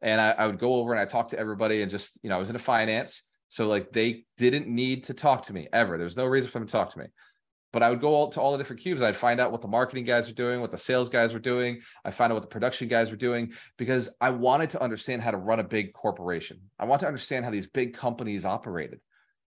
and 0.02 0.20
I, 0.20 0.32
I 0.32 0.48
would 0.48 0.60
go 0.60 0.76
over 0.76 0.92
and 0.92 1.00
I 1.00 1.06
talk 1.06 1.30
to 1.30 1.40
everybody 1.40 1.82
and 1.82 1.92
just, 1.92 2.20
you 2.22 2.30
know, 2.30 2.36
I 2.36 2.40
was 2.40 2.50
in 2.50 2.58
finance 2.58 3.24
so 3.48 3.68
like 3.68 3.92
they 3.92 4.26
didn't 4.38 4.68
need 4.68 5.04
to 5.06 5.14
talk 5.14 5.46
to 5.46 5.54
me 5.54 5.68
ever. 5.72 5.98
There's 5.98 6.18
no 6.18 6.26
reason 6.26 6.50
for 6.50 6.60
them 6.60 6.68
to 6.68 6.72
talk 6.72 6.92
to 6.94 7.00
me. 7.00 7.06
But 7.72 7.84
I 7.84 7.90
would 7.90 8.00
go 8.00 8.16
all 8.16 8.30
to 8.30 8.40
all 8.40 8.54
the 8.54 8.58
different 8.58 8.82
cubes. 8.82 9.02
I'd 9.02 9.18
find 9.18 9.40
out 9.40 9.52
what 9.52 9.62
the 9.62 9.68
marketing 9.68 10.06
guys 10.06 10.28
were 10.28 10.34
doing, 10.34 10.62
what 10.62 10.72
the 10.72 10.78
sales 10.78 11.10
guys 11.10 11.34
were 11.34 11.40
doing. 11.40 11.82
I 12.06 12.12
find 12.12 12.32
out 12.32 12.36
what 12.36 12.44
the 12.44 12.48
production 12.48 12.88
guys 12.88 13.12
were 13.12 13.18
doing 13.18 13.52
because 13.78 14.10
I 14.22 14.30
wanted 14.30 14.70
to 14.72 14.82
understand 14.82 15.22
how 15.22 15.32
to 15.32 15.38
run 15.38 15.60
a 15.60 15.64
big 15.64 15.92
corporation. 15.92 16.62
I 16.80 16.86
want 16.86 17.02
to 17.02 17.08
understand 17.08 17.44
how 17.44 17.52
these 17.52 17.68
big 17.68 17.94
companies 17.94 18.46
operated. 18.46 19.02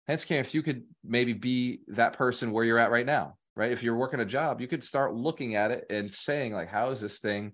Hence, 0.08 0.24
Cam, 0.24 0.40
if 0.40 0.54
you 0.54 0.62
could 0.62 0.84
maybe 1.04 1.34
be 1.34 1.82
that 1.90 2.14
person 2.14 2.52
where 2.52 2.64
you're 2.64 2.80
at 2.80 2.92
right 2.92 3.06
now, 3.06 3.36
right? 3.56 3.72
If 3.72 3.84
you're 3.84 3.98
working 3.98 4.22
a 4.22 4.26
job, 4.26 4.62
you 4.62 4.68
could 4.68 4.84
start 4.84 5.14
looking 5.14 5.56
at 5.56 5.72
it 5.72 5.86
and 5.90 6.10
saying, 6.10 6.54
like, 6.54 6.70
how 6.70 6.92
is 6.92 7.02
this 7.02 7.20
thing 7.20 7.52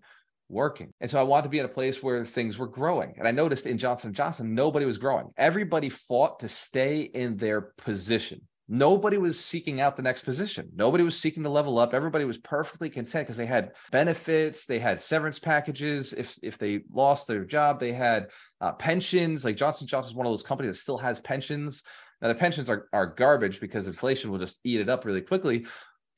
working. 0.52 0.94
And 1.00 1.10
so 1.10 1.20
I 1.20 1.24
wanted 1.24 1.44
to 1.44 1.50
be 1.50 1.60
in 1.60 1.66
a 1.66 1.70
place 1.70 2.04
where 2.04 2.26
things 2.26 2.58
were 2.58 2.68
growing. 2.68 3.16
And 3.18 3.28
I 3.28 3.32
noticed 3.32 3.66
in 3.66 3.78
Johnson 3.78 4.14
Johnson, 4.14 4.54
nobody 4.54 4.86
was 4.86 4.98
growing. 4.98 5.30
Everybody 5.38 5.90
fought 5.90 6.40
to 6.42 6.50
stay 6.50 7.02
in 7.02 7.38
their 7.38 7.62
position. 7.62 8.42
Nobody 8.74 9.18
was 9.18 9.38
seeking 9.38 9.82
out 9.82 9.98
the 9.98 10.02
next 10.02 10.24
position. 10.24 10.70
Nobody 10.74 11.04
was 11.04 11.20
seeking 11.20 11.44
to 11.44 11.50
level 11.50 11.78
up. 11.78 11.94
Everybody 11.94 12.24
was 12.24 12.38
perfectly 12.38 12.90
content 12.90 13.28
because 13.28 13.36
they 13.36 13.46
had 13.46 13.72
benefits, 13.92 14.66
they 14.66 14.80
had 14.80 15.02
severance 15.02 15.40
packages. 15.40 16.14
If 16.14 16.38
if 16.42 16.58
they 16.58 16.84
lost 16.90 17.28
their 17.28 17.44
job, 17.44 17.82
they 17.82 17.92
had 17.92 18.30
uh, 18.62 18.72
pensions. 18.72 19.44
Like 19.44 19.58
Johnson 19.58 19.88
Johnson 19.88 20.12
is 20.12 20.16
one 20.16 20.26
of 20.26 20.32
those 20.32 20.42
companies 20.42 20.72
that 20.72 20.82
still 20.82 20.98
has 21.00 21.20
pensions. 21.20 21.84
Now 22.22 22.30
the 22.30 22.36
pensions 22.36 22.70
are 22.70 22.88
are 22.94 23.08
garbage 23.08 23.60
because 23.60 23.88
inflation 23.88 24.32
will 24.32 24.40
just 24.40 24.60
eat 24.64 24.80
it 24.80 24.88
up 24.88 25.04
really 25.04 25.22
quickly 25.22 25.66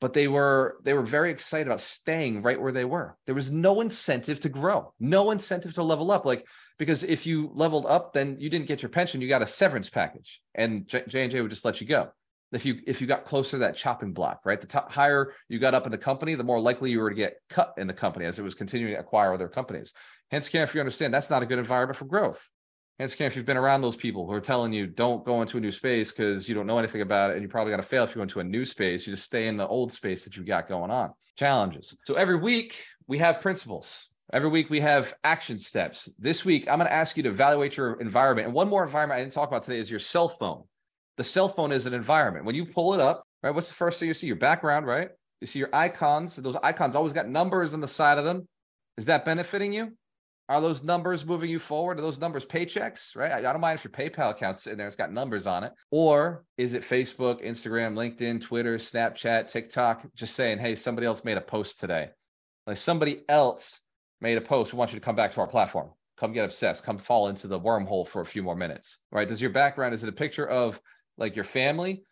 but 0.04 0.12
they 0.12 0.28
were 0.28 0.76
they 0.82 0.92
were 0.92 1.00
very 1.00 1.30
excited 1.30 1.66
about 1.66 1.80
staying 1.80 2.42
right 2.42 2.60
where 2.60 2.72
they 2.72 2.84
were. 2.84 3.16
There 3.24 3.34
was 3.34 3.50
no 3.50 3.80
incentive 3.80 4.38
to 4.40 4.50
grow 4.50 4.92
no 5.00 5.30
incentive 5.30 5.72
to 5.76 5.82
level 5.82 6.10
up. 6.10 6.26
Like 6.26 6.46
because 6.78 7.02
if 7.02 7.24
you 7.24 7.50
leveled 7.54 7.86
up 7.86 8.12
then 8.12 8.36
you 8.38 8.50
didn't 8.50 8.68
get 8.68 8.82
your 8.82 8.90
pension 8.90 9.22
you 9.22 9.30
got 9.30 9.40
a 9.40 9.46
severance 9.46 9.88
package. 9.88 10.42
And 10.54 10.86
j&j 10.86 11.40
would 11.40 11.48
just 11.48 11.64
let 11.64 11.80
you 11.80 11.86
go. 11.86 12.10
If 12.52 12.66
you 12.66 12.80
if 12.86 13.00
you 13.00 13.06
got 13.06 13.24
closer 13.24 13.52
to 13.52 13.58
that 13.60 13.76
chopping 13.76 14.12
block 14.12 14.40
right? 14.44 14.60
The 14.60 14.66
top, 14.66 14.92
higher 14.92 15.32
you 15.48 15.58
got 15.58 15.72
up 15.72 15.86
in 15.86 15.90
the 15.90 15.96
company 15.96 16.34
the 16.34 16.44
more 16.44 16.60
likely 16.60 16.90
you 16.90 17.00
were 17.00 17.08
to 17.08 17.16
get 17.16 17.36
cut 17.48 17.72
in 17.78 17.86
the 17.86 17.94
company 17.94 18.26
as 18.26 18.38
it 18.38 18.42
was 18.42 18.54
continuing 18.54 18.92
to 18.92 19.00
acquire 19.00 19.32
other 19.32 19.48
companies. 19.48 19.94
Hence 20.30 20.50
can 20.50 20.64
if 20.64 20.74
you 20.74 20.82
understand 20.82 21.14
that's 21.14 21.30
not 21.30 21.42
a 21.42 21.46
good 21.46 21.58
environment 21.58 21.96
for 21.96 22.04
growth 22.04 22.46
Hence, 22.98 23.16
if 23.18 23.34
you've 23.34 23.44
been 23.44 23.56
around 23.56 23.82
those 23.82 23.96
people 23.96 24.24
who 24.24 24.32
are 24.32 24.40
telling 24.40 24.72
you 24.72 24.86
don't 24.86 25.24
go 25.24 25.42
into 25.42 25.56
a 25.56 25.60
new 25.60 25.72
space 25.72 26.12
because 26.12 26.48
you 26.48 26.54
don't 26.54 26.66
know 26.66 26.78
anything 26.78 27.00
about 27.00 27.30
it, 27.30 27.34
and 27.34 27.42
you 27.42 27.48
probably 27.48 27.72
got 27.72 27.78
to 27.78 27.82
fail 27.82 28.04
if 28.04 28.10
you 28.10 28.16
go 28.16 28.22
into 28.22 28.38
a 28.38 28.44
new 28.44 28.64
space. 28.64 29.04
You 29.04 29.12
just 29.12 29.24
stay 29.24 29.48
in 29.48 29.56
the 29.56 29.66
old 29.66 29.92
space 29.92 30.22
that 30.24 30.36
you 30.36 30.44
got 30.44 30.68
going 30.68 30.92
on. 30.92 31.12
Challenges. 31.36 31.96
So 32.04 32.14
every 32.14 32.36
week 32.36 32.84
we 33.08 33.18
have 33.18 33.40
principles. 33.40 34.06
Every 34.32 34.48
week 34.48 34.70
we 34.70 34.80
have 34.80 35.12
action 35.24 35.58
steps. 35.58 36.08
This 36.20 36.44
week 36.44 36.68
I'm 36.68 36.78
going 36.78 36.88
to 36.88 36.92
ask 36.92 37.16
you 37.16 37.24
to 37.24 37.30
evaluate 37.30 37.76
your 37.76 38.00
environment. 38.00 38.46
And 38.46 38.54
one 38.54 38.68
more 38.68 38.84
environment 38.84 39.18
I 39.18 39.22
didn't 39.22 39.34
talk 39.34 39.48
about 39.48 39.64
today 39.64 39.80
is 39.80 39.90
your 39.90 40.00
cell 40.00 40.28
phone. 40.28 40.62
The 41.16 41.24
cell 41.24 41.48
phone 41.48 41.72
is 41.72 41.86
an 41.86 41.94
environment. 41.94 42.44
When 42.44 42.54
you 42.54 42.64
pull 42.64 42.94
it 42.94 43.00
up, 43.00 43.24
right? 43.42 43.52
What's 43.54 43.68
the 43.68 43.74
first 43.74 43.98
thing 43.98 44.06
you 44.06 44.14
see? 44.14 44.28
Your 44.28 44.36
background, 44.36 44.86
right? 44.86 45.08
You 45.40 45.48
see 45.48 45.58
your 45.58 45.70
icons. 45.72 46.36
Those 46.36 46.56
icons 46.62 46.94
always 46.94 47.12
got 47.12 47.28
numbers 47.28 47.74
on 47.74 47.80
the 47.80 47.88
side 47.88 48.18
of 48.18 48.24
them. 48.24 48.46
Is 48.96 49.06
that 49.06 49.24
benefiting 49.24 49.72
you? 49.72 49.96
Are 50.48 50.60
those 50.60 50.84
numbers 50.84 51.24
moving 51.24 51.48
you 51.48 51.58
forward? 51.58 51.98
Are 51.98 52.02
those 52.02 52.18
numbers 52.18 52.44
paychecks, 52.44 53.16
right? 53.16 53.32
I, 53.32 53.40
don't 53.40 53.60
mind 53.60 53.78
if 53.78 53.84
your 53.84 53.92
PayPal 53.92 54.30
account's 54.30 54.66
in 54.66 54.76
there, 54.76 54.86
it's 54.86 54.96
got 54.96 55.10
numbers 55.10 55.46
on 55.46 55.64
it. 55.64 55.72
Or 55.90 56.44
is 56.58 56.74
it 56.74 56.82
Facebook, 56.82 57.42
Instagram, 57.42 57.94
LinkedIn, 57.94 58.42
Twitter, 58.42 58.76
Snapchat, 58.76 59.50
TikTok, 59.50 60.04
just 60.14 60.34
saying, 60.34 60.58
hey, 60.58 60.74
somebody 60.74 61.06
else 61.06 61.24
made 61.24 61.38
a 61.38 61.42
post 61.42 61.80
today. 61.80 62.10
Like 62.66 62.76
somebody 62.76 63.22
else 63.28 63.80
made 64.20 64.36
a 64.36 64.42
post. 64.42 64.72
We 64.72 64.78
want 64.78 64.92
you 64.92 64.98
to 64.98 65.04
come 65.04 65.16
back 65.16 65.32
to 65.32 65.40
our 65.40 65.46
platform. 65.46 65.90
Come 66.18 66.32
get 66.32 66.44
obsessed. 66.44 66.84
Come 66.84 66.98
fall 66.98 67.28
into 67.28 67.46
the 67.46 67.58
wormhole 67.58 68.06
for 68.06 68.20
a 68.20 68.26
few 68.26 68.42
more 68.42 68.54
minutes, 68.54 68.98
right? 69.10 69.26
Does 69.26 69.40
your 69.40 69.50
background, 69.50 69.94
is 69.94 70.02
it 70.02 70.08
a 70.10 70.12
picture 70.12 70.46
of 70.46 70.78
like 71.16 71.36
your 71.36 71.44
family? 71.44 72.04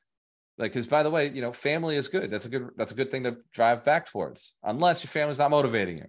Like, 0.56 0.72
because 0.72 0.86
by 0.86 1.02
the 1.02 1.10
way, 1.10 1.28
you 1.28 1.42
know, 1.42 1.52
family 1.52 1.96
is 1.96 2.08
good. 2.08 2.30
That's 2.30 2.46
a 2.46 2.48
good, 2.48 2.70
that's 2.76 2.92
a 2.92 2.94
good 2.94 3.10
thing 3.10 3.24
to 3.24 3.36
drive 3.52 3.84
back 3.84 4.10
towards, 4.10 4.54
unless 4.62 5.02
your 5.02 5.08
family's 5.08 5.38
not 5.38 5.50
motivating 5.50 5.98
you, 5.98 6.06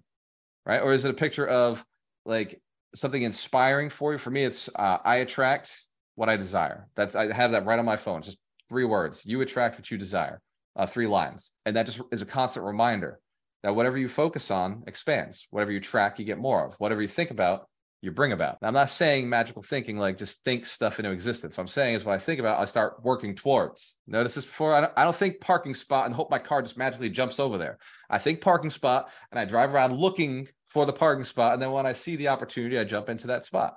right? 0.65 0.81
Or 0.81 0.93
is 0.93 1.05
it 1.05 1.11
a 1.11 1.13
picture 1.13 1.47
of 1.47 1.83
like 2.25 2.61
something 2.95 3.21
inspiring 3.21 3.89
for 3.89 4.13
you. 4.13 4.17
For 4.17 4.31
me, 4.31 4.43
it's 4.43 4.69
uh, 4.75 4.97
I 5.03 5.17
attract 5.17 5.75
what 6.15 6.29
I 6.29 6.37
desire. 6.37 6.87
That's 6.95 7.15
I 7.15 7.31
have 7.31 7.51
that 7.51 7.65
right 7.65 7.79
on 7.79 7.85
my 7.85 7.97
phone. 7.97 8.21
Just 8.21 8.37
three 8.69 8.85
words. 8.85 9.25
You 9.25 9.41
attract 9.41 9.77
what 9.77 9.89
you 9.89 9.97
desire. 9.97 10.41
Uh, 10.75 10.87
three 10.87 11.05
lines, 11.05 11.51
and 11.67 11.75
that 11.75 11.85
just 11.85 12.01
is 12.11 12.23
a 12.23 12.25
constant 12.25 12.65
reminder 12.65 13.19
that 13.61 13.75
whatever 13.75 13.95
you 13.95 14.07
focus 14.07 14.49
on 14.49 14.83
expands. 14.87 15.45
Whatever 15.51 15.71
you 15.71 15.79
track, 15.79 16.17
you 16.17 16.25
get 16.25 16.39
more 16.39 16.65
of. 16.65 16.73
Whatever 16.79 17.01
you 17.01 17.07
think 17.07 17.29
about, 17.29 17.67
you 18.03 18.11
bring 18.11 18.33
about. 18.33 18.61
Now, 18.61 18.67
I'm 18.67 18.73
not 18.73 18.89
saying 18.89 19.29
magical 19.29 19.61
thinking 19.61 19.97
like 19.97 20.17
just 20.17 20.43
think 20.43 20.65
stuff 20.65 20.99
into 20.99 21.11
existence. 21.11 21.55
What 21.55 21.63
I'm 21.63 21.67
saying 21.69 21.95
is 21.95 22.03
what 22.03 22.15
I 22.15 22.19
think 22.19 22.41
about, 22.41 22.59
I 22.59 22.65
start 22.65 23.01
working 23.01 23.33
towards. 23.33 23.95
Notice 24.07 24.35
this 24.35 24.45
before. 24.45 24.73
I 24.73 24.81
don't, 24.81 24.93
I 24.97 25.05
don't 25.05 25.15
think 25.15 25.39
parking 25.39 25.73
spot 25.73 26.05
and 26.05 26.13
hope 26.13 26.29
my 26.29 26.37
car 26.37 26.61
just 26.61 26.77
magically 26.77 27.09
jumps 27.09 27.39
over 27.39 27.57
there. 27.57 27.77
I 28.09 28.17
think 28.17 28.41
parking 28.41 28.71
spot 28.71 29.09
and 29.31 29.39
I 29.39 29.45
drive 29.45 29.73
around 29.73 29.95
looking 29.95 30.49
for 30.73 30.85
the 30.87 30.93
parking 30.93 31.23
spot. 31.23 31.53
And 31.53 31.61
then 31.61 31.71
when 31.71 31.85
I 31.85 31.93
see 31.93 32.15
the 32.15 32.29
opportunity, 32.29 32.79
I 32.79 32.83
jump 32.83 33.07
into 33.07 33.27
that 33.27 33.45
spot. 33.45 33.75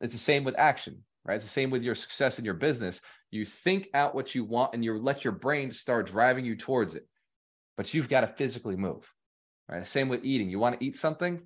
It's 0.00 0.12
the 0.12 0.20
same 0.20 0.44
with 0.44 0.56
action, 0.56 1.04
right? 1.24 1.34
It's 1.34 1.44
the 1.44 1.50
same 1.50 1.70
with 1.70 1.82
your 1.82 1.96
success 1.96 2.38
in 2.38 2.44
your 2.44 2.54
business. 2.54 3.00
You 3.32 3.44
think 3.44 3.88
out 3.92 4.14
what 4.14 4.36
you 4.36 4.44
want 4.44 4.72
and 4.72 4.84
you 4.84 4.96
let 4.96 5.24
your 5.24 5.32
brain 5.32 5.72
start 5.72 6.06
driving 6.06 6.44
you 6.44 6.54
towards 6.54 6.94
it. 6.94 7.06
But 7.76 7.92
you've 7.92 8.08
got 8.08 8.20
to 8.20 8.28
physically 8.28 8.76
move, 8.76 9.12
right? 9.68 9.84
Same 9.84 10.08
with 10.08 10.24
eating. 10.24 10.48
You 10.48 10.60
want 10.60 10.78
to 10.78 10.86
eat 10.86 10.94
something, 10.94 11.40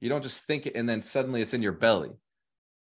you 0.00 0.08
don't 0.08 0.22
just 0.22 0.44
think 0.44 0.66
it 0.66 0.76
and 0.76 0.88
then 0.88 1.02
suddenly 1.02 1.42
it's 1.42 1.54
in 1.54 1.62
your 1.62 1.72
belly, 1.72 2.12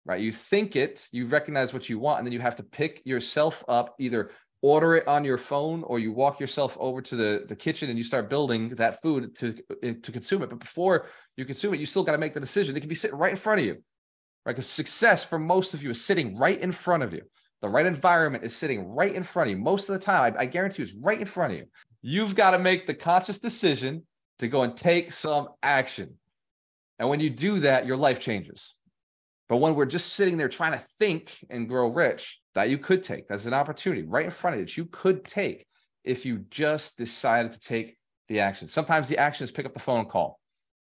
right? 0.05 0.21
You 0.21 0.33
think 0.33 0.77
it, 0.77 1.09
you 1.13 1.27
recognize 1.27 1.73
what 1.73 1.89
you 1.89 1.99
want, 1.99 2.19
and 2.19 2.27
then 2.27 2.33
you 2.33 2.41
have 2.41 2.57
to 2.57 2.63
pick 2.63 3.01
yourself 3.05 3.65
up 3.69 3.95
either 3.99 4.31
order 4.65 4.97
it 4.97 5.07
on 5.07 5.27
your 5.27 5.37
phone 5.37 5.83
or 5.83 5.99
you 5.99 6.11
walk 6.11 6.41
yourself 6.41 6.75
over 6.81 7.03
to 7.03 7.17
the, 7.17 7.45
the 7.51 7.55
kitchen 7.55 7.91
and 7.91 7.99
you 7.99 8.03
start 8.03 8.31
building 8.31 8.71
that 8.71 9.03
food 9.03 9.37
to, 9.37 9.55
eh, 9.83 9.93
to 10.03 10.11
consume 10.11 10.43
it. 10.43 10.49
But 10.49 10.59
before 10.59 11.05
you 11.37 11.45
consume 11.45 11.75
it, 11.75 11.81
you 11.81 11.85
still 11.85 12.03
got 12.03 12.13
to 12.13 12.19
make 12.19 12.33
the 12.33 12.41
decision. 12.41 12.75
It 12.75 12.81
can 12.81 12.89
be 12.89 12.95
sitting 12.95 13.19
right 13.19 13.31
in 13.31 13.37
front 13.37 13.61
of 13.61 13.67
you, 13.67 13.75
right? 14.47 14.53
Because 14.53 14.67
success 14.67 15.23
for 15.23 15.39
most 15.39 15.75
of 15.75 15.83
you 15.83 15.91
is 15.91 16.03
sitting 16.03 16.39
right 16.39 16.59
in 16.59 16.73
front 16.73 17.03
of 17.03 17.13
you. 17.13 17.21
The 17.61 17.69
right 17.69 17.85
environment 17.85 18.43
is 18.43 18.57
sitting 18.57 18.89
right 18.89 19.15
in 19.15 19.23
front 19.23 19.51
of 19.51 19.59
you. 19.59 19.63
Most 19.63 19.91
of 19.91 19.99
the 19.99 20.05
time, 20.05 20.35
I, 20.39 20.45
I 20.45 20.47
guarantee 20.47 20.83
you, 20.83 20.89
it's 20.89 20.97
right 20.99 21.21
in 21.21 21.27
front 21.27 21.53
of 21.53 21.59
you. 21.59 21.67
You've 22.01 22.35
got 22.35 22.53
to 22.53 22.59
make 22.59 22.87
the 22.87 22.95
conscious 22.95 23.39
decision 23.39 24.07
to 24.39 24.49
go 24.49 24.63
and 24.63 24.75
take 24.75 25.13
some 25.13 25.49
action. 25.63 26.15
And 26.99 27.11
when 27.11 27.21
you 27.21 27.29
do 27.29 27.61
that, 27.61 27.85
your 27.85 27.99
life 27.99 28.19
changes. 28.19 28.75
But 29.51 29.59
when 29.59 29.75
we're 29.75 29.85
just 29.85 30.15
sitting 30.15 30.39
there 30.39 30.49
trying 30.49 30.73
to 30.73 30.83
think 30.99 31.37
and 31.51 31.69
grow 31.69 31.89
rich, 31.93 32.41
that 32.55 32.71
you 32.71 32.79
could 32.79 33.03
take, 33.03 33.29
that's 33.29 33.47
an 33.47 33.55
opportunity 33.55 34.03
right 34.03 34.25
in 34.25 34.31
front 34.31 34.55
of 34.55 34.61
you 34.61 34.67
that 34.67 34.77
you 34.77 34.87
could 34.87 35.25
take 35.25 35.67
if 36.05 36.25
you 36.25 36.39
just 36.51 36.97
decided 36.97 37.53
to 37.53 37.61
take 37.61 37.97
the 38.29 38.41
action. 38.41 38.69
Sometimes 38.69 39.09
the 39.09 39.19
action 39.19 39.45
is 39.45 39.51
pick 39.51 39.67
up 39.67 39.75
the 39.75 39.81
phone 39.81 40.07
call. 40.07 40.39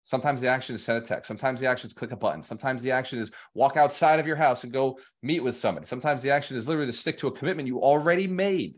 Sometimes 0.05 0.41
the 0.43 0.49
action 0.49 0.75
is 0.75 0.85
send 0.85 1.03
a 1.03 1.07
text. 1.07 1.27
Sometimes 1.27 1.61
the 1.61 1.67
action 1.67 1.87
is 1.87 1.95
click 1.95 2.13
a 2.13 2.17
button. 2.17 2.43
Sometimes 2.43 2.83
the 2.83 2.91
action 2.91 3.19
is 3.19 3.33
walk 3.55 3.79
outside 3.79 4.21
of 4.21 4.27
your 4.27 4.37
house 4.37 4.63
and 4.63 4.73
go 4.73 4.99
meet 5.23 5.41
with 5.41 5.57
somebody. 5.57 5.87
Sometimes 5.87 6.21
the 6.21 6.31
action 6.31 6.57
is 6.57 6.69
literally 6.69 6.91
to 6.91 6.97
stick 6.97 7.17
to 7.19 7.29
a 7.29 7.33
commitment 7.33 7.67
you 7.67 7.81
already 7.81 8.27
made 8.27 8.75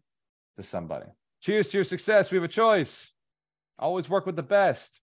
to 0.54 0.62
somebody. 0.62 1.06
Cheers 1.40 1.70
to 1.70 1.78
your 1.78 1.84
success. 1.84 2.30
We 2.30 2.36
have 2.36 2.44
a 2.44 2.48
choice. 2.48 3.10
Always 3.78 4.08
work 4.08 4.24
with 4.24 4.36
the 4.36 4.42
best. 4.42 5.00